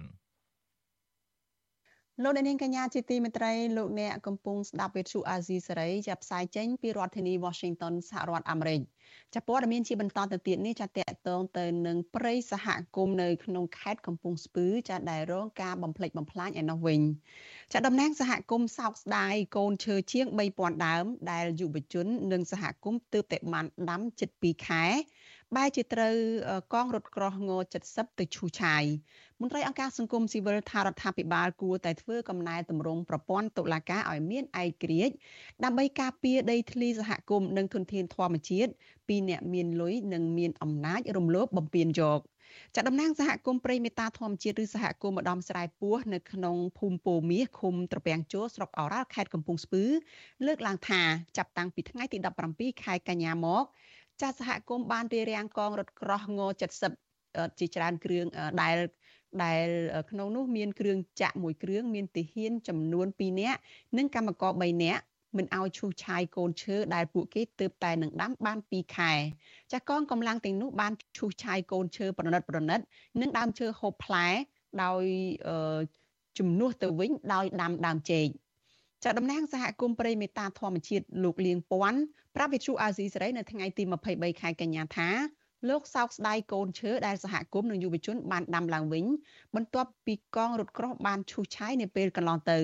[2.22, 8.80] លោកអ្នកនាងកញ្ញាជាទីមេត្រីលោកអ្នកកំពុងស្ដាប់វិទ្យុអាស៊ីសេរីចាប់ផ្សាយចេញពីរដ្ឋធានី Washington សហរដ្ឋអាមេរិក
[9.34, 17.00] ចាព័ត៌មានជាបន្តទៅទៀតនេះចាតកតងទៅនឹងព្រៃសហគមន៍នៅក្នុងខេត្តកំពង់ស្ពឺចាដែលរងការបំផ្លិចបំផ្លាញឯនោះវិញ
[17.72, 24.84] ចាតំណាងសហគមន៍សោកស្ដាយកូនឈើជាង3000ដើមដែលយុវជន និងសហគមន៍ទើបតែបានដាំជិត2ខែ
[25.56, 26.16] បែរជាត្រូវ
[26.74, 27.50] កងរថក្រោះង
[27.84, 28.84] 70ទៅឈូសឆាយ
[29.40, 35.14] មន្ត្រីអង្គការសង្គមស៊ីវិលថារដ្ឋាភិបាលគួរតែធ្វើកំណែតម្រង់ប្រព័ន្ធតុលាការឲ្យមានឯករាជ្យ
[35.64, 38.70] ដើម្បីការពារដីធ្លីសហគមន៍និងធនធានធម្មជាតិ
[39.08, 42.20] ពីអ្នកមានលុយនិងមានអំណាចរំលោភបំពានយក
[42.74, 49.84] ចាតំណាងសហគមន៍ព្រៃមេតាធម្មជាតិឬសហគមន៍ម្ដំស្រែពោះនៅក្នុងភូមិពោមាសឃុំត្រពាំងជោស្រុកអូរ៉ាល់ខេត្តកំពង់ស្ពឺ
[50.46, 51.02] លើកឡើងថា
[51.36, 52.18] ចាប់តាំងពីថ្ងៃទី
[52.50, 53.64] 17ខែកញ្ញាមក
[54.20, 56.40] ចាស់សហគមន៍បានរៀបរៀងកងរថក្រោះង
[57.00, 58.26] 70ជាច្រើនគ្រឿង
[58.62, 58.76] ដែល
[59.44, 59.66] ដែល
[60.10, 63.60] ក្នុងនោះមានគ្រឿងចាក់មួយគ្រឿងមានទាហានចំនួន2នាក់
[63.96, 65.02] និងកម្មករ3នាក់
[65.36, 69.12] មិនឲ្យឈូសឆាយកូនឈើដែលពួកគេទើបតែនឹងដាំបាន2ខែ
[69.72, 72.80] ចាស់កងកម្លាំងទាំងនោះបានឈូសឆាយកូនឈើប្រណិតប្រណិត
[73.20, 74.26] និងដើមឈើហូបផ្លែ
[74.82, 75.04] ដោយ
[76.38, 78.26] ជំនួសទៅវិញដោយដាំដើមចេក
[79.04, 82.00] ចាតំណាងសហគមន៍ព្រៃមេតាធម្មជាតិលោកលៀងពាន់
[82.36, 83.82] ប្រាប់វិទ្យុអាស៊ីសេរីនៅថ្ងៃទី
[84.12, 85.08] 23ខែកញ្ញាថា
[85.68, 89.04] លោកសោកស្ដាយកូនឈើដែលសហគមន៍និងយុវជនបានដាំឡើងវិញ
[89.54, 92.58] បន្ទាប់ពីកងរថក្រោះបានឈូសឆាយនៅពេលកន្លងទៅ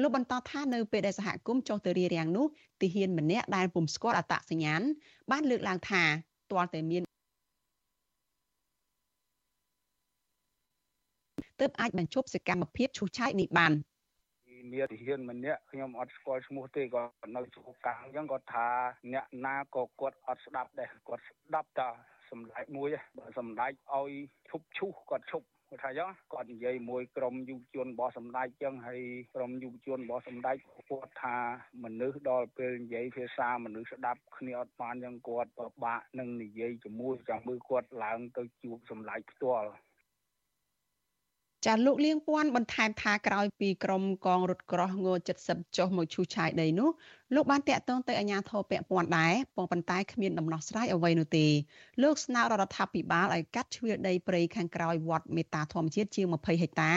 [0.00, 2.46] លោកបន្តថានៅពេលដែលសហគមន៍ចុះទៅរារាំងនោះ
[2.80, 4.82] ទាហានម្នាក់ដែលពុំស្គាល់អត្តសញ្ញាណ
[5.30, 6.02] បានលើកឡើងថា
[6.50, 7.02] ទាល់តែមាន
[11.60, 13.74] ទើបអាចបញ្ឈប់សកម្មភាពឈូសឆាយនេះបាន
[14.70, 17.02] មានទាហានម្នាក់ខ្ញុំអត់ស្គាល់ឈ្មោះទេក៏
[17.36, 18.68] នៅជួកាំងអញ្ចឹងគាត់ថា
[19.12, 21.88] អ្នកណាក៏គាត់អត់ស្ដាប់ដែរគាត់ស្ដាប់តែ
[22.30, 22.88] សម្ដេចមួយ
[23.18, 24.12] បើសម្ដេចឲ្យ
[24.50, 29.02] ឈប់ឈូសគាត់ឈប់គាត់ថាអញ្ចឹងគាត់និយាយមួយក្រុមយុវជនរបស់សម្ដេចអញ្ចឹងហើយ
[29.34, 30.56] ក្រុមយុវជនរបស់សម្ដេច
[30.90, 31.36] គាត់ថា
[31.84, 39.68] មនុស្សដល់ពេលនិយាយភាសាមនុស្សស្ដាប់គ្នាអត់បានអញ្ចឹងគាត់ពិបាកនឹងនិយាយជាមួយចាំមើលគាត់ឡើងទៅជួបសម្ដេចផ្ទាល់
[41.66, 45.06] ចាលោកលៀងពាន់បន្ថែមថាក្រោយពីក្រុមកងរថក្រោះង
[45.42, 46.90] 70ចុះមកឈូសឆាយដីនោះ
[47.34, 51.46] លោកបានតាក់ទងទៅអាជ្ញាធរពាក់ព័ន្ធដែរប៉ុន្តែគ្មានដំណោះស្រាយអ្វីនោះទេ
[52.02, 56.92] លោកស្នើរដ្ឋាភិបាលឲ្យកាត់ជ្រឿដីព្រៃខាងក្រោយវត្តមេតាធម្មជាតិជាង20ហិកតា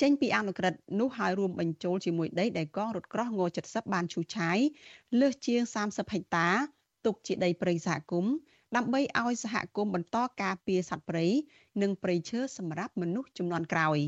[0.00, 4.58] ចេញពីអនុក្រឹត្យនោះហើយរួមបញ្ចូលជាមួយដីដែលកងរថក្រោះង70បានឈូសឆាយ
[5.20, 6.48] លើសជាង30ហិកតា
[7.06, 8.32] ទុកជាដីព្រៃសហគមន៍
[8.76, 11.26] ដើម្បីឲ្យសហគមន៍បន្តការពារសត្វព្រៃ
[11.82, 13.98] និងព្រៃឈើសម្រាប់មនុស្សចំនួនក្រោយ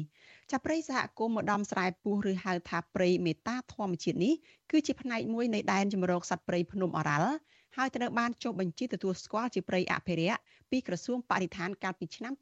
[0.51, 4.35] ចាប់ព្រៃសហគមន៍ម្ដំស្រែពូឬហៅថាព្រៃមេតាធម្មជាតិនេះ
[4.71, 7.35] គឺជាផ្នែកមួយនៃដែនជម្រកសត្វព្រៃភ្នំអរ៉ាល់
[7.77, 10.41] ហើយត្រូវបានចុះបញ្ជីទទួលស្គាល់ជាព្រៃអភិរក្ស
[10.71, 12.33] ពីក្រសួងបរិស្ថានកាលពីឆ្នាំ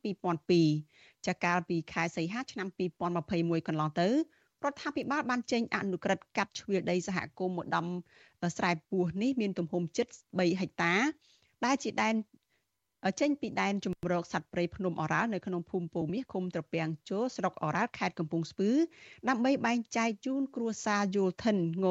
[0.59, 2.69] 2002ចាកាលពីខែសីហាឆ្នាំ
[3.19, 4.09] 2021កន្លងទៅ
[4.65, 7.87] រដ្ឋាភិបាលបានចេញអនុក្រឹត្យកាត់ជ្រឿដីសហគមន៍ម្ដំ
[8.57, 10.07] ស្រែពោះនេះមានទំហំជិត
[10.39, 10.95] 3ហិកតា
[11.65, 12.15] ដែលជាដែន
[13.21, 18.71] ចេញពីដែនជំរកសត្វព្រៃភ្នំអរ៉ាល់នៅក្នុងភូមិពូមាសឃុំត្រពាំងជោស្រុកអរ៉ាល់ខេត្តកំពង់ស្ពឺ
[19.29, 21.87] ដើម្បីបែងចែកជូនគ្រួសារយូលថិនង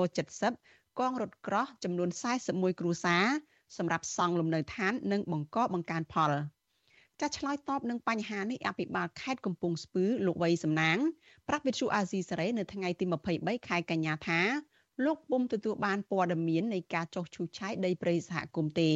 [0.48, 2.10] 70កងរថក្រោះចំនួន
[2.44, 3.26] 41គ្រួសារ
[3.78, 6.32] សម្រាប់សង់លំនៅឋាន និងបង្កបង្កើនផល
[7.20, 10.98] ចាស់ឆ្លើយតបនឹងបញ្ហានេះអភិបាលខេត្តកំពង់ស្ពឺលោកវៃសំណាង
[11.48, 13.06] ប្រាប់វិទ្យុអាស៊ីសេរីនៅថ្ងៃទី
[13.38, 14.42] 23ខែកញ្ញាថា
[15.06, 18.90] លោកពុំទទួលបានព័ត៌មាននៃការចុះឈូសឆាយដីព្រៃសហគមន៍ទេ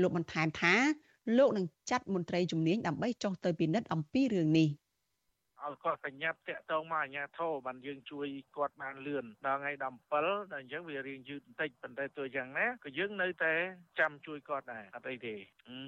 [0.00, 0.74] លោកបន្ថែមថា
[1.38, 4.68] លោកនឹងចាត់មន្ត្រីជំនាញដើម្បីចុះទៅពិនិត្យអំពីរឿងនេះ
[5.64, 8.26] ឲ្យគាត់ប្រញាប់តាក់ទងមកអាជ្ញាធរបានយើងជួយ
[8.56, 9.94] គាត់បានលឿនដល់ថ្ងៃ17ដល់
[10.58, 13.52] អញ្ចឹងវារៀងយឺតបន្តិចប៉ុន្តែទោះយ៉ាងណាក៏យើងនៅតែ
[13.98, 15.34] ចាំជួយគាត់ដែរអត់អីទេ
[15.68, 15.78] អឺ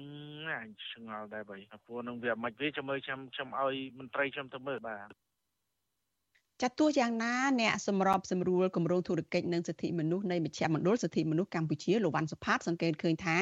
[0.59, 5.09] អញឆ្ងល់ដែរបើព្រោះនឹងវាមិនវាចាំមើលខ្ញុំខ្ញុំឲ្យមន្ត្រីខ្ញុំទៅមើលបាទ
[6.63, 13.37] ចាត់ទោះយ៉ាងណាអ្នកសម្របសម្រួលគម្រោងធុរកិច្ចនិងសិទ្ធិមនុស្សនៃមជ្ឈមណ្ឌលសិទ្ធិមនុស្សកម្ពុជាលោកវ៉ាន់សុផាតសង្កេតឃើញថា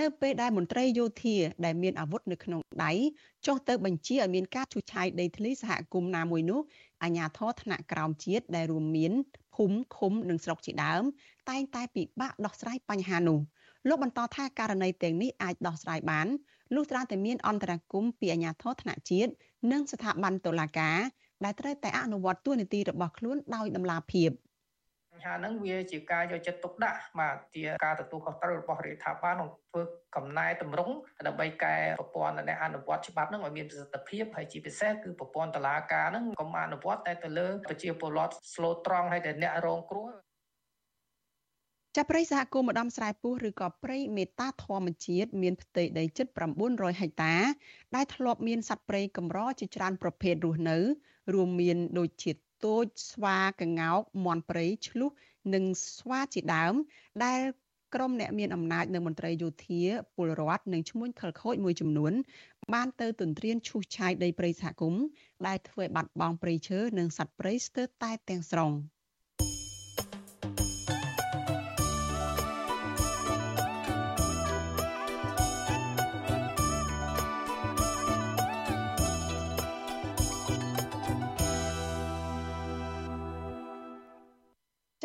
[0.00, 2.92] នៅពេលដែលមន្ត្រីយោធាដែលមានអាវុធនៅក្នុងដៃ
[3.46, 6.60] ចុះទៅបញ្ជាឲ្យមានការឈូសឆាយដីធ្លីសហគមន៍ណាមួយនោះ
[7.02, 9.12] អាជ្ញាធរថ្នាក់ក្រោមជាតិដែលរួមមាន
[9.54, 11.04] ភូមិឃុំនិងស្រុកជាដើម
[11.50, 13.40] តែងតែពិបាកដោះស្រាយបញ្ហានោះ
[13.88, 16.26] លោកបន្តថាករណីទាំងនេះអាចដោះស្រាយបាន
[16.74, 19.30] លុះត្រាតែមានអន្តរាគមន៍ពីអាជ្ញាធរថ្នាក់ជាតិ
[19.72, 20.98] និងស្ថាប័នតុលាការ
[21.44, 24.30] ដែលត្រូវតែអនុវត្តទួនាទីរបស់ខ្លួនដោយតម្លាភាព
[25.12, 29.82] បញ្ហាហ្នឹងវាជាការយកចិត្តទុកដាក់បាទជាការទទួលខុសត្រូវរបស់រដ្ឋាភិបាលក្នុងធ្វើ
[30.16, 30.94] កំណែតម្រង់
[31.26, 40.08] ដើម្បីកែប្រព័ន្ធនៃអនុវត្តច្បាប់ហ្នឹងឲ្យមានប្រសិទ្ធភាពហើយជាពិសេសគឺប្រព័ន្ធតឡាការហ្នឹងកុំអនុវត្តតែទៅលើប្រជាពលរដ្ឋស្លូតត្រង់ហើយតែអ្នករងគ្រោះ
[41.96, 46.26] ចាប់ព្រៃសហគមន៍ម្ដំស្រែពោះឬក៏ព្រៃមេតាធម្មជាតិមានផ្ទៃដីជិត
[46.64, 47.34] 900ហិកតា
[47.94, 50.78] ដែលធ្លាប់មានសត្វព្រៃកម្រជាច្រើនប្រភេទរស់នៅ
[51.32, 52.32] រួមមានដូចជា
[52.64, 55.10] ទោចស្វាកង្កោកមន់ព្រៃឆ្លុះ
[55.54, 55.64] និង
[55.96, 56.74] ស្វាជាដើម
[57.24, 57.40] ដែល
[57.94, 59.82] ក្រុមអ្នកមានអំណាចនៅមន្ត្រីយោធា
[60.16, 62.12] ពលរដ្ឋនិងឈ្មួញខិលខូចមួយចំនួន
[62.72, 65.04] បានទៅទន្ទ្រានឈូសឆាយដីព្រៃសហគមន៍
[65.46, 68.70] ដែលធ្វើឲ្យបាត់បង់ព្រៃឈើនិងសត្វព្រៃស្ទើរតែទាំងស្រុង។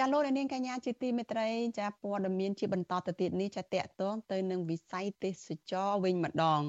[0.01, 6.61] ចាលោកនាងកញ្ញាជាទីមេត្រី ចាព័ត៌មានជាបន្តទៅទៀតនេះចាតកតងទៅនឹងវិស័យទេសចរវិញម្ដង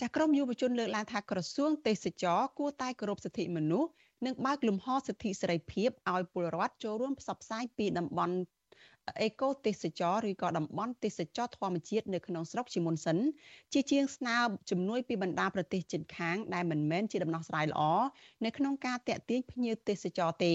[0.00, 3.90] ចាក្រមយុវជនលើកឡើងថាក្រសួងទេសចរគួរតែគោរពសិទ្ធិមនុស្ស
[4.26, 8.36] និងបើកលំហសិទ្ធិសេរីភាពឲ្យពលរដ្ឋចូលរួមផ្សព្វផ្សាយពីតំបន់
[9.22, 13.18] អេកូទេសចរឬក៏តំបន់ទេសចរធម្មជាតិនៅក្នុងស្រុកជាមុនសិន
[13.72, 14.36] ជាជាងស្នើ
[14.70, 17.82] ជំនួយពីបណ្ដាប្រទេសជិតខាងដែលមិនមែនជាដំណោះស្រាយល្អ
[18.44, 20.54] នៅក្នុងការតាក់ទាញភ្ញៀវទេសចរទេ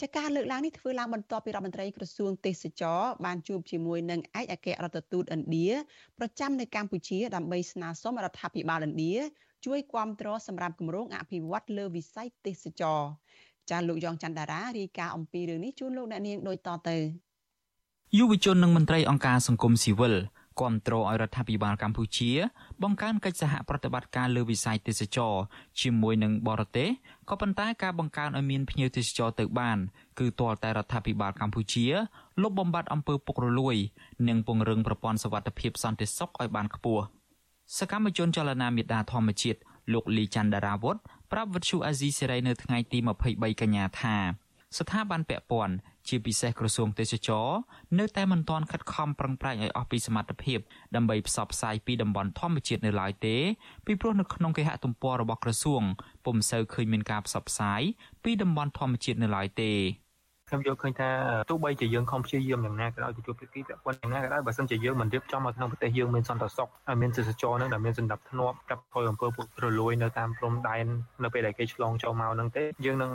[0.00, 5.68] ចាការលើកឡើងនេះធ្វើឡើងបន្ទាប់ពីរដ្ឋមន្ត្រីក្រសួងទេសចរបានជួបជាមួយនឹងឯកអគ្គរដ្ឋទូតឥណ្ឌា
[6.18, 9.14] ប្រចាំនៅកម្ពុជាដើម្បីស្នើសុំរដ្ឋាភិបាលឥណ្ឌា
[9.66, 13.00] ជួយគាំទ្រសម្រាប់គម្រោងអភិវឌ្ឍលើវិស័យទេសចរ
[13.70, 16.98] ចាលោកយ៉ងច័ន្ទតារារាយការណ៍អំពីរឿងនេះជូនលោកអ្នកនាងដូចតទៅ
[18.18, 20.14] យុវជននិងមន្ត្រីអង្គការសង្គមស៊ីវិល
[20.60, 22.30] គ្រប់គ្រងឲ្យរដ្ឋាភិបាលកម្ពុជា
[22.82, 25.34] បង្កើនកិច្ចសហប្រតិបត្តិការលើវិស័យទេសចរ
[25.80, 26.88] ជាមួយនឹងបរទេស
[27.28, 29.78] ក៏ប៉ុន្តែការបង្កើនឲ្យមានភ្ញៀវទេសចរទៅបាន
[30.18, 31.86] គឺទាល់តែរដ្ឋាភិបាលកម្ពុជា
[32.42, 33.76] លុបបំបាត់អំពើពុករលួយ
[34.28, 37.04] និងពង្រឹងប្រព័ន្ធសុវត្ថិភាពសន្តិសុខឲ្យបានខ្ពស់
[37.78, 39.60] សកម្មជនចលនាមេដាធម្មជាតិ
[39.92, 40.96] លោកលីច័ន្ទដារាវុធ
[41.32, 42.98] ប្រាប់វិទ្យុអាស៊ីសេរីនៅថ្ងៃទី
[43.30, 44.16] 23កញ្ញាថា
[44.78, 45.74] ស្ថាប័នពាក់ព័ន្ធ
[46.08, 47.48] ជាពិសេសក្រសួងទេសចរ
[47.98, 50.58] នៅតែមិនទាន់ខិតខំប្រឹងប្រែងឲ្យអស់ពីសមត្ថភាព
[50.96, 53.36] ដើម្បីផ្សព្វផ្សាយពីតំបន់ធម្មជាតិនៅឡើយទេ
[53.86, 55.82] ពីព្រោះនៅក្នុងគេហទំព័ររបស់ក្រសួង
[56.24, 57.82] ពុំសូវឃើញមានការផ្សព្វផ្សាយ
[58.24, 59.72] ពីតំបន់ធម្មជាតិនៅឡើយទេ
[60.52, 61.08] ខ្ញុំយល់ឃើញថា
[61.50, 70.86] ទោះបីជាយើងខំព្យាយាមយ៉ាងណាក៏ដោយទៅជួបភាគីពាក់ព័ន្ធយ៉ាងណាក៏ដោយបើសិនជាយើងមិនរៀបចំឲ្យក្នុងប្រទេសយើងមានសន្តិសុខហើយមានទេសចរនឹងដែលមានសន្តិភាពធ្នាប់កាប់ធ្វើអំពើពុករលួយនៅតាមព្រំដែន
[71.24, 73.10] នៅពេលដែលគេឆ្លងចូលមកនឹងទេយើងនឹង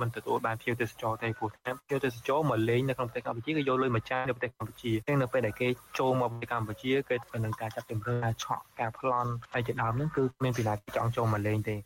[0.00, 5.68] មិនទទួលបានភ្ញៀវទេសចរទេព្រោះភ្ញៀវទេសចរមកលេងនៅក្នុងប្រទេសកម្ពុជាគេយកលុយមកចាយនៅប្រទេសកម្ពុជាតែនៅពេលដែលគេ
[5.98, 11.76] ចូលមកប្រទេសកម្ពុជាគេនឹងការចាត់ជំរឿការឆក់ការប្លន់ហើយជាដើមហ្នឹងគឺមានពីណាចង់ចូលមកលេងទេ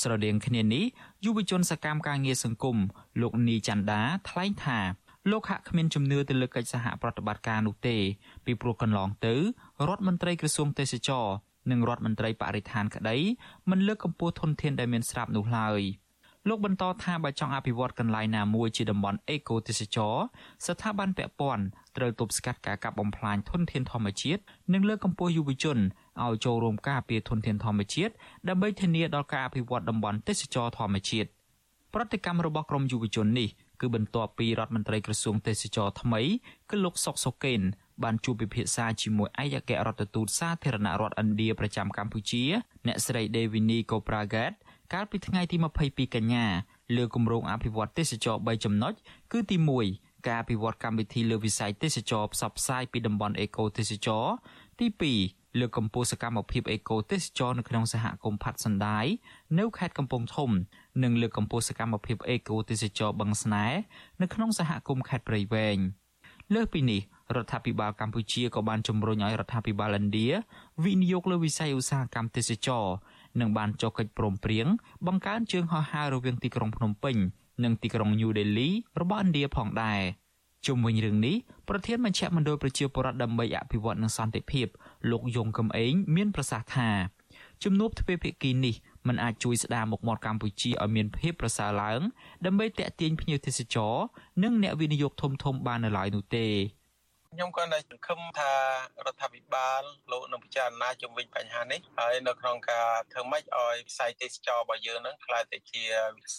[0.00, 0.84] ស្រដៀងគ្នានេះ
[1.24, 2.76] យុវជនសកម្មការងារសង្គម
[3.20, 4.78] លោកនីច័ន្ទដាថ្លែងថា
[5.30, 7.96] លោកហាក់គ្មានជំនឿទៅលើកិច្ចសហប្រតិបត្តិការនោះទេ
[8.44, 9.34] ពីព្រោះកន្លងទៅ
[9.88, 11.26] រដ្ឋមន្ត្រីក្រសួងទេសចរ
[11.70, 13.16] និងរដ្ឋមន្ត្រីបរិស្ថានក្តី
[13.70, 15.80] មិនលើកកម្ពស់ធនធានដែលមានស្រាប់នោះឡើយ។
[16.48, 20.14] លោកបន្តថាបើចង់អភិវឌ្ឍកន្លែងណាមួយជាតំបន់អេកូទេសចរ
[20.66, 21.64] ស្ថាប័នពាក់ព័ន្ធ
[21.96, 25.78] ត្រូវទប់ស្កាត់ការកាប់បំផ្លាញធនធានធម្មជាតិនិងលើកកម្ពស់យុវជន
[26.22, 28.12] ឲ្យចូលរួមការពារធនធានធម្មជាតិ
[28.48, 31.28] ដើម្បីធានាដល់ការអភិវឌ្ឍតំបន់ទេសចរធម្មជាតិ
[31.94, 33.48] ប្រតិកម្មរបស់ក្រមយុវជននេះ
[33.80, 36.20] គឺបន្ទាប់ពីរដ្ឋមន្ត្រីក្រសួងទេសចរថ្មី
[36.70, 37.60] គឺលោកសុកសុកេន
[38.02, 42.44] បានជួបពិភាក្សាជាមួយឯកអគ្គរដ្ឋទូតសាធារណរដ្ឋឥណ្ឌាប្រចាំកម្ពុជា
[42.86, 44.54] អ្នកស្រី Devini Kopragat
[44.92, 46.46] កាលពីថ្ងៃទី22កញ្ញា
[46.96, 48.92] លើគម្រោងអភិវឌ្ឍទេសចរ3ចំណុច
[49.32, 49.56] គឺទី
[49.90, 54.24] 1ការអភិវឌ្ឍកម្មវិធីលើវិស័យទេសចរផ្សព្វផ្សាយពីតំបន់អេកូទេសចរ
[54.78, 54.86] ទី
[55.22, 59.06] 2លើកកម្ពស់សកម្មភាពអេកូទេសចរនៅក្នុងសហគមន៍ផាត់សណ្ដាយ
[59.58, 60.50] នៅខេត្តកំពង់ធំ
[61.02, 63.66] និងលើកកម្ពស់សកម្មភាពអេកូទេសចរបឹងស្នែ
[64.22, 65.78] នៅក្នុងសហគមន៍ខេត្តព្រៃវែង
[66.54, 67.00] លើសពីនេះ
[67.36, 70.28] រដ្ឋាភិបាលកម្ពុជាក៏បានជំរុញឲ្យរដ្ឋាភិបាលឥណ្ឌា
[70.84, 72.84] វិនិយោគលើវិស័យឧស្សាហកម្មទេសចរ
[73.40, 74.66] និងបានចុះកិច្ចព្រមព្រៀង
[75.06, 77.16] បង្កើនជើងហោះហើររវាងទីក្រុងភ្នំពេញ
[77.64, 78.68] និងទីក្រុងញូដេលី
[79.00, 80.00] របស់ឥណ្ឌាផងដែរ
[80.66, 81.36] ជុំវិញរឿងនេះ
[81.68, 84.66] ប្រធានមជ្ឈមណ្ឌលប្រជាពលរដ្ឋដើម្បីអភិវឌ្ឍនិងសន្តិភាព
[85.10, 86.90] លោកយងកំឯងមានប្រសាសន៍ថា
[87.64, 88.74] ជំនួបទ្វេភាគីនេះ
[89.06, 92.00] มันអាចជួយស្ដារមុខមាត់កម្ពុជាឲ្យមានភាពប្រសើរឡើង
[92.46, 93.94] ដើម្បីទាក់ទាញភ្ញៀវទេសចរ
[94.42, 96.46] និងអ្នកវិនិយោគធំៗបាននៅឡើយនោះទេ
[97.34, 98.52] ខ្ញុំគាត់តែសង្ឃឹមថា
[99.06, 105.82] រដ្ឋាភិបាលលោកនឹងពិចារណាជំវិញបញ្ហានេះហើយនៅក្នុងការធ្វើម៉េចឲ្យវិស័យទេសចររបស់យើងនឹងក្លាយទៅជា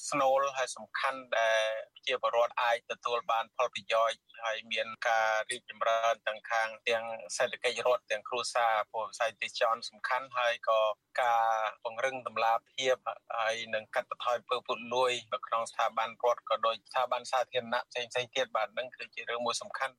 [0.10, 1.64] ស្នូលហើយសំខាន់ដែល
[2.08, 7.04] ជាបរិវត្តអាចទទួលបានផលប្រយោជន៍ហើយមានការរីកចម្រើនទាំងខាងទាំង
[7.38, 10.82] សេដ្ឋកិច្ចរដ្ឋទាំងគ្រួសារព្រោះវិស័យទេសចរសំខាន់ហើយក៏
[11.22, 11.48] ការ
[11.84, 12.96] ពង្រឹងតម្លាភាព
[13.40, 19.96] ហើយនឹងកាត់បន្ថយពើពុតលួយនៅក្នុងស្ថាប័នរដ្ឋក៏ដូចស្ថាប័នសាធារណៈផ្សេងៗទៀតបាទនឹងគឺជារឿងមួយសំខាន់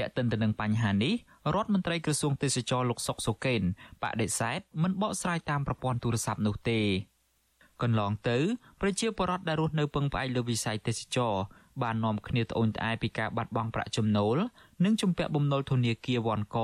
[0.00, 1.14] តែកតិនទៅនឹងបញ្ហានេះ
[1.54, 3.62] រដ្ឋមន្ត្រីក្រសួងទេសចរលោកសុកសូកេន
[4.02, 6.80] បដិសេធមិនបកស្រាយតាមប្រព័ន្ធទូរស័ព្ទនោះទេ
[7.82, 8.38] កន្លងទៅ
[8.80, 11.34] ប្រជាពលរដ្ឋដែលរស់នៅពឹងផ្អែកលើវិស័យទេសចរ
[11.82, 14.36] បាននាំគ្នាត្អូញត្អែពីការបាត់បង់ប្រាក់ចំណូល
[14.84, 16.58] និងជំពាក់បំណុលធនាគារវ៉ាន់ក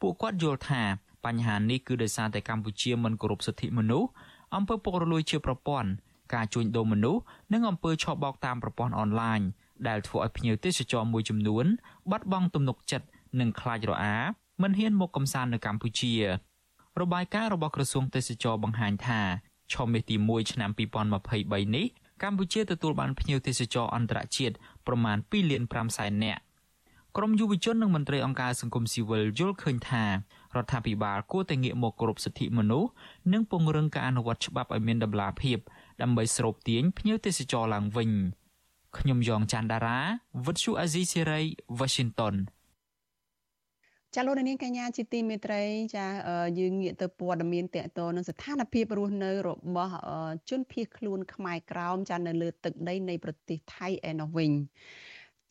[0.00, 0.82] ពួកគាត់យល់ថា
[1.24, 4.08] បញ្ហានេះគឺដោយសារតែកម្ពុជាមិនគោរពសិទ្ធិមនុស្ស
[4.54, 5.90] អំពើពុករលួយជាប្រព័ន្ធ
[6.34, 9.40] ការជួញដូរមនុស្សនិងអំពើឆបោកតាមប្រព័ន្ធអនឡាញ
[9.88, 11.66] ដែលធ្វើឲ្យភ្ញៀវទេសចរមួយចំនួន
[12.10, 13.06] បាត់បង់ទំនុកចិត្ត
[13.40, 14.16] និងខ្លាចរអា
[14.62, 16.14] មិនហ៊ានមកកំសាន្តនៅកម្ពុជា
[17.00, 19.20] របាយការណ៍របស់ក្រសួងទេសចរបង្ហាញថា
[19.72, 21.86] ឆមាសទី1ឆ្នាំ2023នេះ
[22.22, 24.54] កម្ពុជាទទួលបានភ្ញៀវទេសចរអន្តរជាតិ
[24.86, 26.42] ប្រមាណ2លាន5សែននាក់
[27.16, 30.12] ក្រមយុវជននិងមន្ត្រីអង្គការសង្គមស៊ីវិលយល់ឃើញថារ
[30.64, 32.90] ដ្ឋាភិបាលគួរតែងាកមកគោរពសិទ្ធិមនុស្ស
[33.32, 35.58] និងពង្រឹងការអនុវត្តច្បាប់ឲ្យមានតម្លាភាព
[36.02, 38.10] ដើម្បីស្រូបទាញភ្ញៀវទេសចរឡើងវិញ។
[38.98, 39.98] ខ្ញុំយ៉ងច័ន្ទដារា
[40.46, 41.40] វិទ្យុអាស៊ីសេរី
[41.78, 42.36] Washington
[44.14, 45.62] ចាលោកនាងកញ្ញាជាទីមេត្រី
[45.96, 46.06] ចា
[46.58, 49.94] យើងងាកទៅព័ត៌មានតកតនឹងស្ថានភាពរស់នៅរបស់
[50.48, 54.50] ជនភៀសខ្លួនខ្មែរក្រោមចានៅលើទឹកដីនៃប្រទេសថៃឯណោះវិញ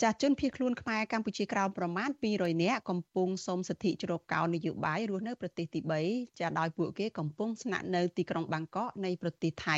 [0.02, 5.80] ចាជនភៀសខ្លួនខ្មែរកម្ពុជាក្រោមប្រមាណ200នាក់កំពុងសុំសិទ្ធិជ្រកកោននយោបាយរស់នៅប្រទេសទី
[6.10, 9.78] 3ចាដោយពួកគេកំពុងស្នាក់នៅទីក្រុងបាងកកនៃប្រទេសថៃ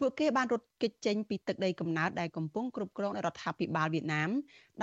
[0.00, 4.30] ពួកគេបានរត់គេចចេញពីទឹកដីកំណើតដែលកំពុងគ្រប់គ្រងដោយរដ្ឋាភិបាលវៀតណាម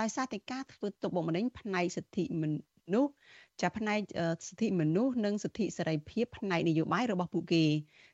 [0.00, 2.24] ដោយសារតែការធ្វើទុកបុកម្នេញផ្នែកសិទ្ធិ
[2.94, 3.04] នោះ
[3.62, 4.00] ចាផ្នែក
[4.48, 7.64] សិទ្ធិមនុស្សនិងសិទ្ធិសេរីភាពផ្នែកនយោបាយរបស់ពួកគេ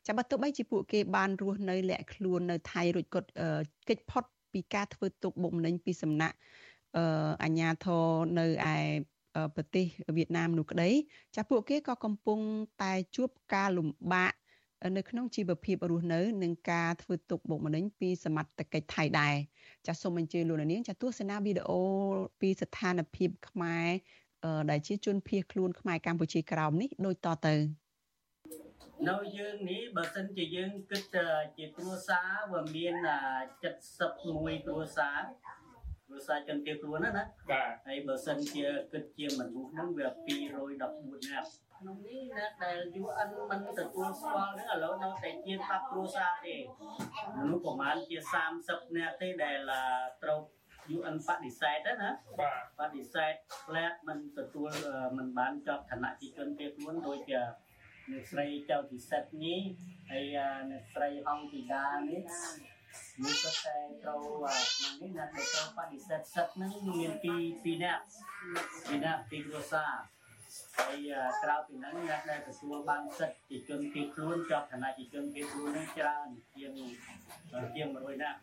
[0.06, 3.28] ចាបើទោះបីជាពួកគេបានរស់នៅលាក់ខ្លួននៅថៃរួចគាត់
[3.88, 6.36] គេចផុតពីការធ្វើទុកបុកម្នេញពីសំណាក់
[7.42, 8.04] អាញាធរ
[8.38, 8.76] នៅឯ
[9.54, 9.86] ប្រទេស
[10.16, 10.90] វៀតណាមនោះក្តី
[11.36, 12.38] ចាពួកគេក៏កំពុង
[12.82, 14.32] តែជួបការលំបាក
[14.96, 19.34] នៅក្នុងជីវភាពរស់នៅនឹងការធ្វើទុកបុកម្នេញពីសមត្ថកិច្ចថៃដែរ
[19.86, 21.80] ចាសសូមអញ្ជើញលោកនាងចាទស្សនាវីដេអូ
[22.40, 23.88] ពីស្ថានភាពខ្មែរ
[24.70, 27.54] ដែលជាជនភៀសខ្លួនខ្មែរកម្ពុជាក្រោមនេះដូចតទៅ
[29.08, 31.02] នៅយើងនេះបើសិនជាយើងគិត
[31.56, 32.94] ជាគ្រួសារវាមាន
[33.80, 35.20] 71គ្រួសារ
[36.06, 41.48] គ្រួសារជនភៀសខ្លួនណាណាបាទហើយបើសិនជាគិតជាមនុស្សហ្នឹងវា214នាក់
[41.82, 46.56] ក្នុងនេះអ្នកដែល UN មិនទទួលស្គាល់ហ្នឹងឥឡូវនៅតែជា10គ្រួសារទេ
[47.38, 48.16] មនុស្សប្រហែលជា
[48.56, 49.58] 30នាក់ទេដែល
[50.22, 50.40] ត្រូវ
[50.96, 52.10] UN បដិសេធណា
[52.40, 53.34] បាទបដិសេធ
[53.66, 54.70] ផ្លែកមិនទទួល
[55.16, 57.40] មិនបានចប់ឋានៈជាជនភៀសខ្លួនដូចជា
[58.10, 59.60] អ្នកស្រីចៅពិសិដ្ឋនេះ
[60.10, 60.36] ហើយ
[60.70, 62.22] អ្នកស្រីហងធីតានេះ
[63.24, 64.20] នេះក៏តែត្រូវ
[64.76, 68.04] ក្នុងនេះអ្នកដែលត្រូវបដិសេធសិទ្ធហ្នឹងមានពី2នាក់
[68.90, 70.11] 2នាក់ពីគ្រួសារ
[70.78, 71.10] ហើយ
[71.42, 76.72] ក្រៅពីហ្នឹងអ្នកដែលទទួលបានសិទ្ធិជាជនភៀសខ្លួនជាប់ឋានៈជាជនភៀសខ្លួននេះច្រើនជាង
[77.74, 78.38] ជាង100នាក់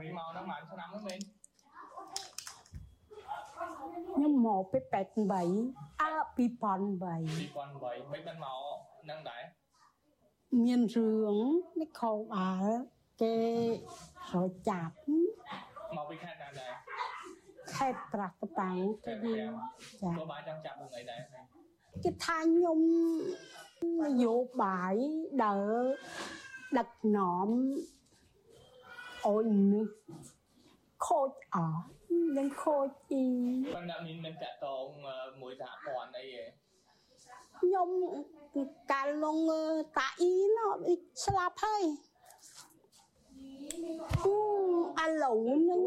[0.00, 1.20] មីមកហ្នឹងបានឆ្នាំហ្នឹងមែន
[4.10, 4.78] ខ្ញុំមកពី
[5.42, 8.76] 88អើ2008 2008មិនបានមក
[9.10, 9.42] នឹងដែរ
[10.64, 11.36] មានរឿង
[11.80, 12.74] នេះខោបាល់
[13.20, 13.36] គេ
[14.32, 14.94] រកចាប់
[15.96, 16.72] មកពីខេត្តណាដែរ
[17.76, 19.52] ខេត្តប្រាក់កប៉ាំងគេយើង
[20.02, 21.20] ចាក៏បានចង់ចាប់រឿងអីដែរ
[22.04, 22.80] គេថាខ្ញុំ
[24.02, 24.94] នយោបាយ
[25.44, 25.74] ដើរ
[26.78, 27.48] ដឹកនាំ
[29.26, 29.88] អុយនេះ
[31.06, 31.82] ខូចអស់
[32.38, 33.24] នឹងខូចអី
[33.74, 34.86] ប៉ុន្តែមានមានតកតង
[35.40, 36.44] មួយសហព័ន្ធអីទេ
[37.58, 37.88] ខ្ញុំ
[38.92, 39.38] កាលលង
[39.98, 40.72] តាអ៊ីណោះ
[41.24, 41.84] ស្លាប់ហើយ
[45.02, 45.40] ឥឡូវ
[45.70, 45.82] នឹង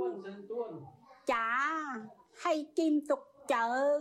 [1.32, 1.50] ចា
[2.44, 3.22] ហើយគីមទុក
[3.54, 4.00] ជើង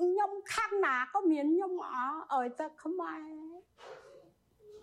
[0.00, 3.22] ខ្ញុំខាងណាក៏មានខ្ញុំអើអើយតែខ្មែរ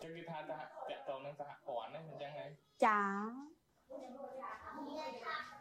[0.02, 2.46] គេគេថាតាតកតងនឹងសហព័ន្ធហ្នឹងអញ្ចឹងហ៎
[2.86, 3.00] ចា
[3.92, 5.61] អឺ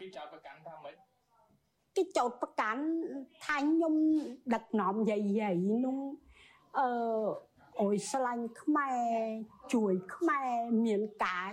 [0.00, 0.94] គេចោតប្រកាន់ថាម៉េច
[1.96, 2.82] គេចោតប្រកាន់
[3.44, 3.94] ថាខ្ញុំ
[4.54, 5.54] ដឹកនាំយាយយាយ
[5.84, 5.98] នោះ
[6.78, 6.88] អឺ
[7.80, 9.18] អុយស្លាញ់ខ្មែរ
[9.74, 10.54] ជួយខ្មែរ
[10.84, 11.50] មានការ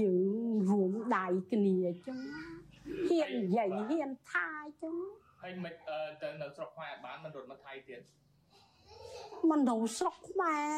[0.00, 0.36] យើង
[0.70, 2.18] រួមដៃគ្នាអញ្ចឹង
[3.08, 4.94] ហ៊ាននិយាយហ៊ានថាអញ្ចឹង
[5.42, 5.74] ហើយមិន
[6.22, 8.00] ទៅនៅស្រុកខ្មែរបានមិនរត់មកថៃទៀត
[9.50, 10.70] មិននៅស្រុកខ្មែរ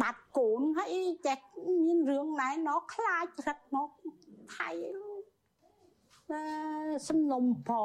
[0.00, 0.96] បាត់កូនហើយ
[1.26, 1.38] ចេះ
[1.86, 3.90] មានរឿងណែណោខ្លាចរឹកមក
[4.56, 4.70] ថៃ
[7.08, 7.78] សំឡុំប្រ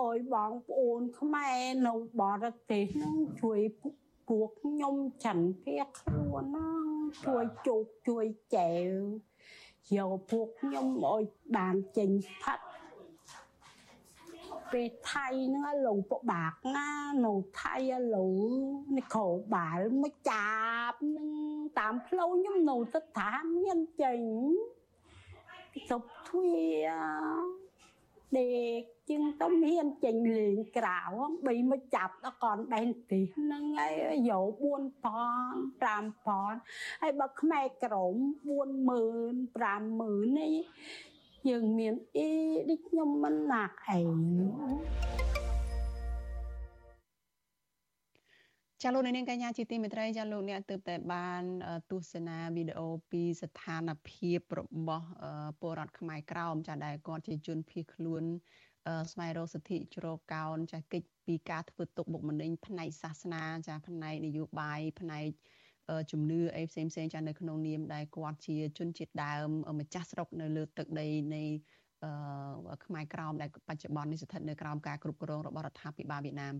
[0.00, 3.60] អើយបងប្អូនខ្មែរនៅបរទេសហ្នឹងជួយ
[4.28, 6.70] ពួកខ្ញុំច័ន្ទភៀខ្លួនណា
[7.26, 8.24] ជួយជោគជួយ
[8.56, 8.90] ចែវ
[9.96, 11.22] យកពួកខ្ញុំឲ្យ
[11.56, 12.10] បានចេញ
[12.42, 12.66] ផាត់
[14.72, 16.90] ពេលថៃហ្នឹងឡូវពិបាកណា
[17.24, 17.74] នៅថៃ
[18.14, 18.34] ឡូវ
[18.96, 19.24] នេះក្រ
[19.54, 20.50] បាលមកចា
[20.90, 21.30] ប់នឹង
[21.78, 24.20] តាមផ្លូវខ្ញុំនៅស្ថានមានចេញ
[25.88, 26.56] សុបទ្វា
[28.36, 31.00] ដេកជាងទៅមានចេញលេងក្រៅ
[31.46, 35.16] បីមកចាប់ដល់កនដែនទីហ្នឹងហើយយក4ប៉
[36.02, 36.52] ន5ប៉ន
[37.02, 38.14] ហើយបើខ្មែរក្រម
[38.94, 40.54] 40000 50000នេះ
[41.48, 42.30] យើងមានអី
[42.68, 45.25] ដូចខ្ញុំមិនណាក់ឯង
[48.82, 51.42] ចាលោកនាងកញ្ញាជាទីមេត្រីចាលោកអ្នកទើបតែបាន
[51.90, 55.08] ទស្សនាវីដេអូពីស្ថានភាពរបស់
[55.60, 58.24] ពលរដ្ឋខ្មែរក្រោមចាដែលគាត់ជាជនភៀសខ្លួន
[59.10, 65.28] ស្វែងរកសិទ្ធិជ្រកកោនចាកិច្ចពីការធ្វើទុកបុកម្នេញផ្នែកសាសនាចាផ្នែកនយោបាយផ្នែក
[66.10, 69.50] ជំនឿអីផ្សេងផ្សេងចានៅក្នុងនាមដែលគាត់ជាជនជាតិដើម
[69.80, 71.75] ម្ចាស់ស្រុកនៅលើទឹកដីនៃអឺ
[72.84, 76.54] ខ្មែរក្រោមដែលបច្ចុប្បន្ននេះស្ថិតនៅក្រោមការគ្រប់គ្រងរបស់រដ្ឋាភិបាលវៀតណាម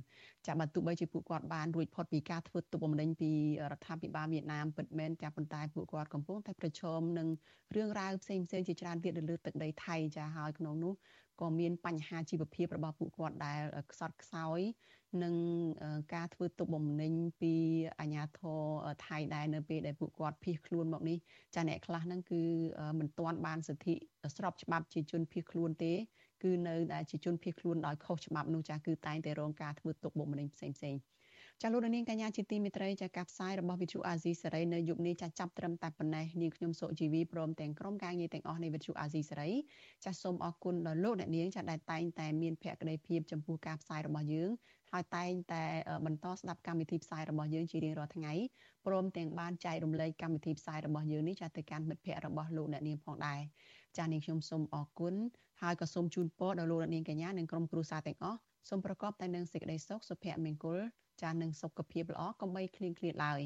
[0.46, 3.30] ចាបើទោះបីជាពួកគាត់បានរួចផុតពីការធ្វើទុកបុកម្នេញពី
[3.72, 7.28] រដ្ឋាភិបាលវៀតណាមពិតមែនចាប៉ុន្តែពួកគាត់កំពុងតែប្រឈមនឹង
[7.76, 10.94] រឿងរ៉ាវផ្សេងផ្សេងជាច្រើនទៀតនៅលើទឹកដីថៃចាហើយក្នុងនោះ
[11.40, 13.60] ក៏មានបញ្ហាជីវភាពរបស់ពួកគាត់ដែល
[13.90, 14.60] ខ្សត់ខ្សោយ
[15.24, 15.34] នឹង
[16.14, 17.54] ការធ្វើទុកបុកម្នេញពី
[18.00, 18.60] អាជ្ញាធរ
[19.06, 21.18] ថៃដែរនៅពេលដែលពួកគាត់ភៀសខ្លួនមកនេះ
[21.54, 22.42] ចាអ្នកខ្លះហ្នឹងគឺ
[22.98, 23.94] មិនទាន់បានសិទ្ធិ
[24.36, 25.92] ស្របច្បាប់ជាជនភៀសខ្លួនទេ
[26.42, 30.96] គឺនៅដែលជាជនភៀសខ្លួនដោយខុសច្បាប់នោះចាគឺតែងតែរងការធ្វើទុកបុកម្នេញផ្សេងផ្សេង
[31.62, 39.50] ចាលោកនាងកញ្ញាជាទីមេត្រីចាការផ្សាយរបស់វិទ្យុអាស៊ីសេរីនៅយុគនេះចាចាប់ត្រឹមតែប៉ុណ្ណេះនាងខ្ញុំសុជីវីព្រមទាំងក្រុមការងារទាំងអស់នៃវិទ្យុអាស៊ីសេរី
[40.04, 44.50] ចាសូមអរគុណដល់លោកអ្នកនាងចាដែលតែងតែមានភក្ដីភាពចំពោះការផ្សាយរបស់យើង
[44.92, 45.64] ហើយតែងតែ
[46.06, 48.32] បន្តស្ដាប់កម្មវិធីផ្សាយរបស់យើងជារៀងរាល់ថ្ងៃ
[48.86, 53.40] ព្រមទាំងបានចែករំលែកកម្មវិធីផ្សាយរបស់យើងនេះចាទៅកាន់មិត្តភ័ក្តិរបស់លោកអ្នកនាងផងដែរ
[53.98, 55.14] ចានាងខ្ញុំសូមអរគុណ
[55.62, 60.78] ហើយក៏សូមជូនពរដល់លោកអ្នកនាងកញ្ញានិងក្រុមគ្រួសារទាំងអស់សូមប្រកបតែនឹងសេចក្តីសុខសុភមង្គល
[61.22, 63.40] ចានឹងសុខភាពល្អកុំបីឃ្លៀងឃ្លាតឡើយ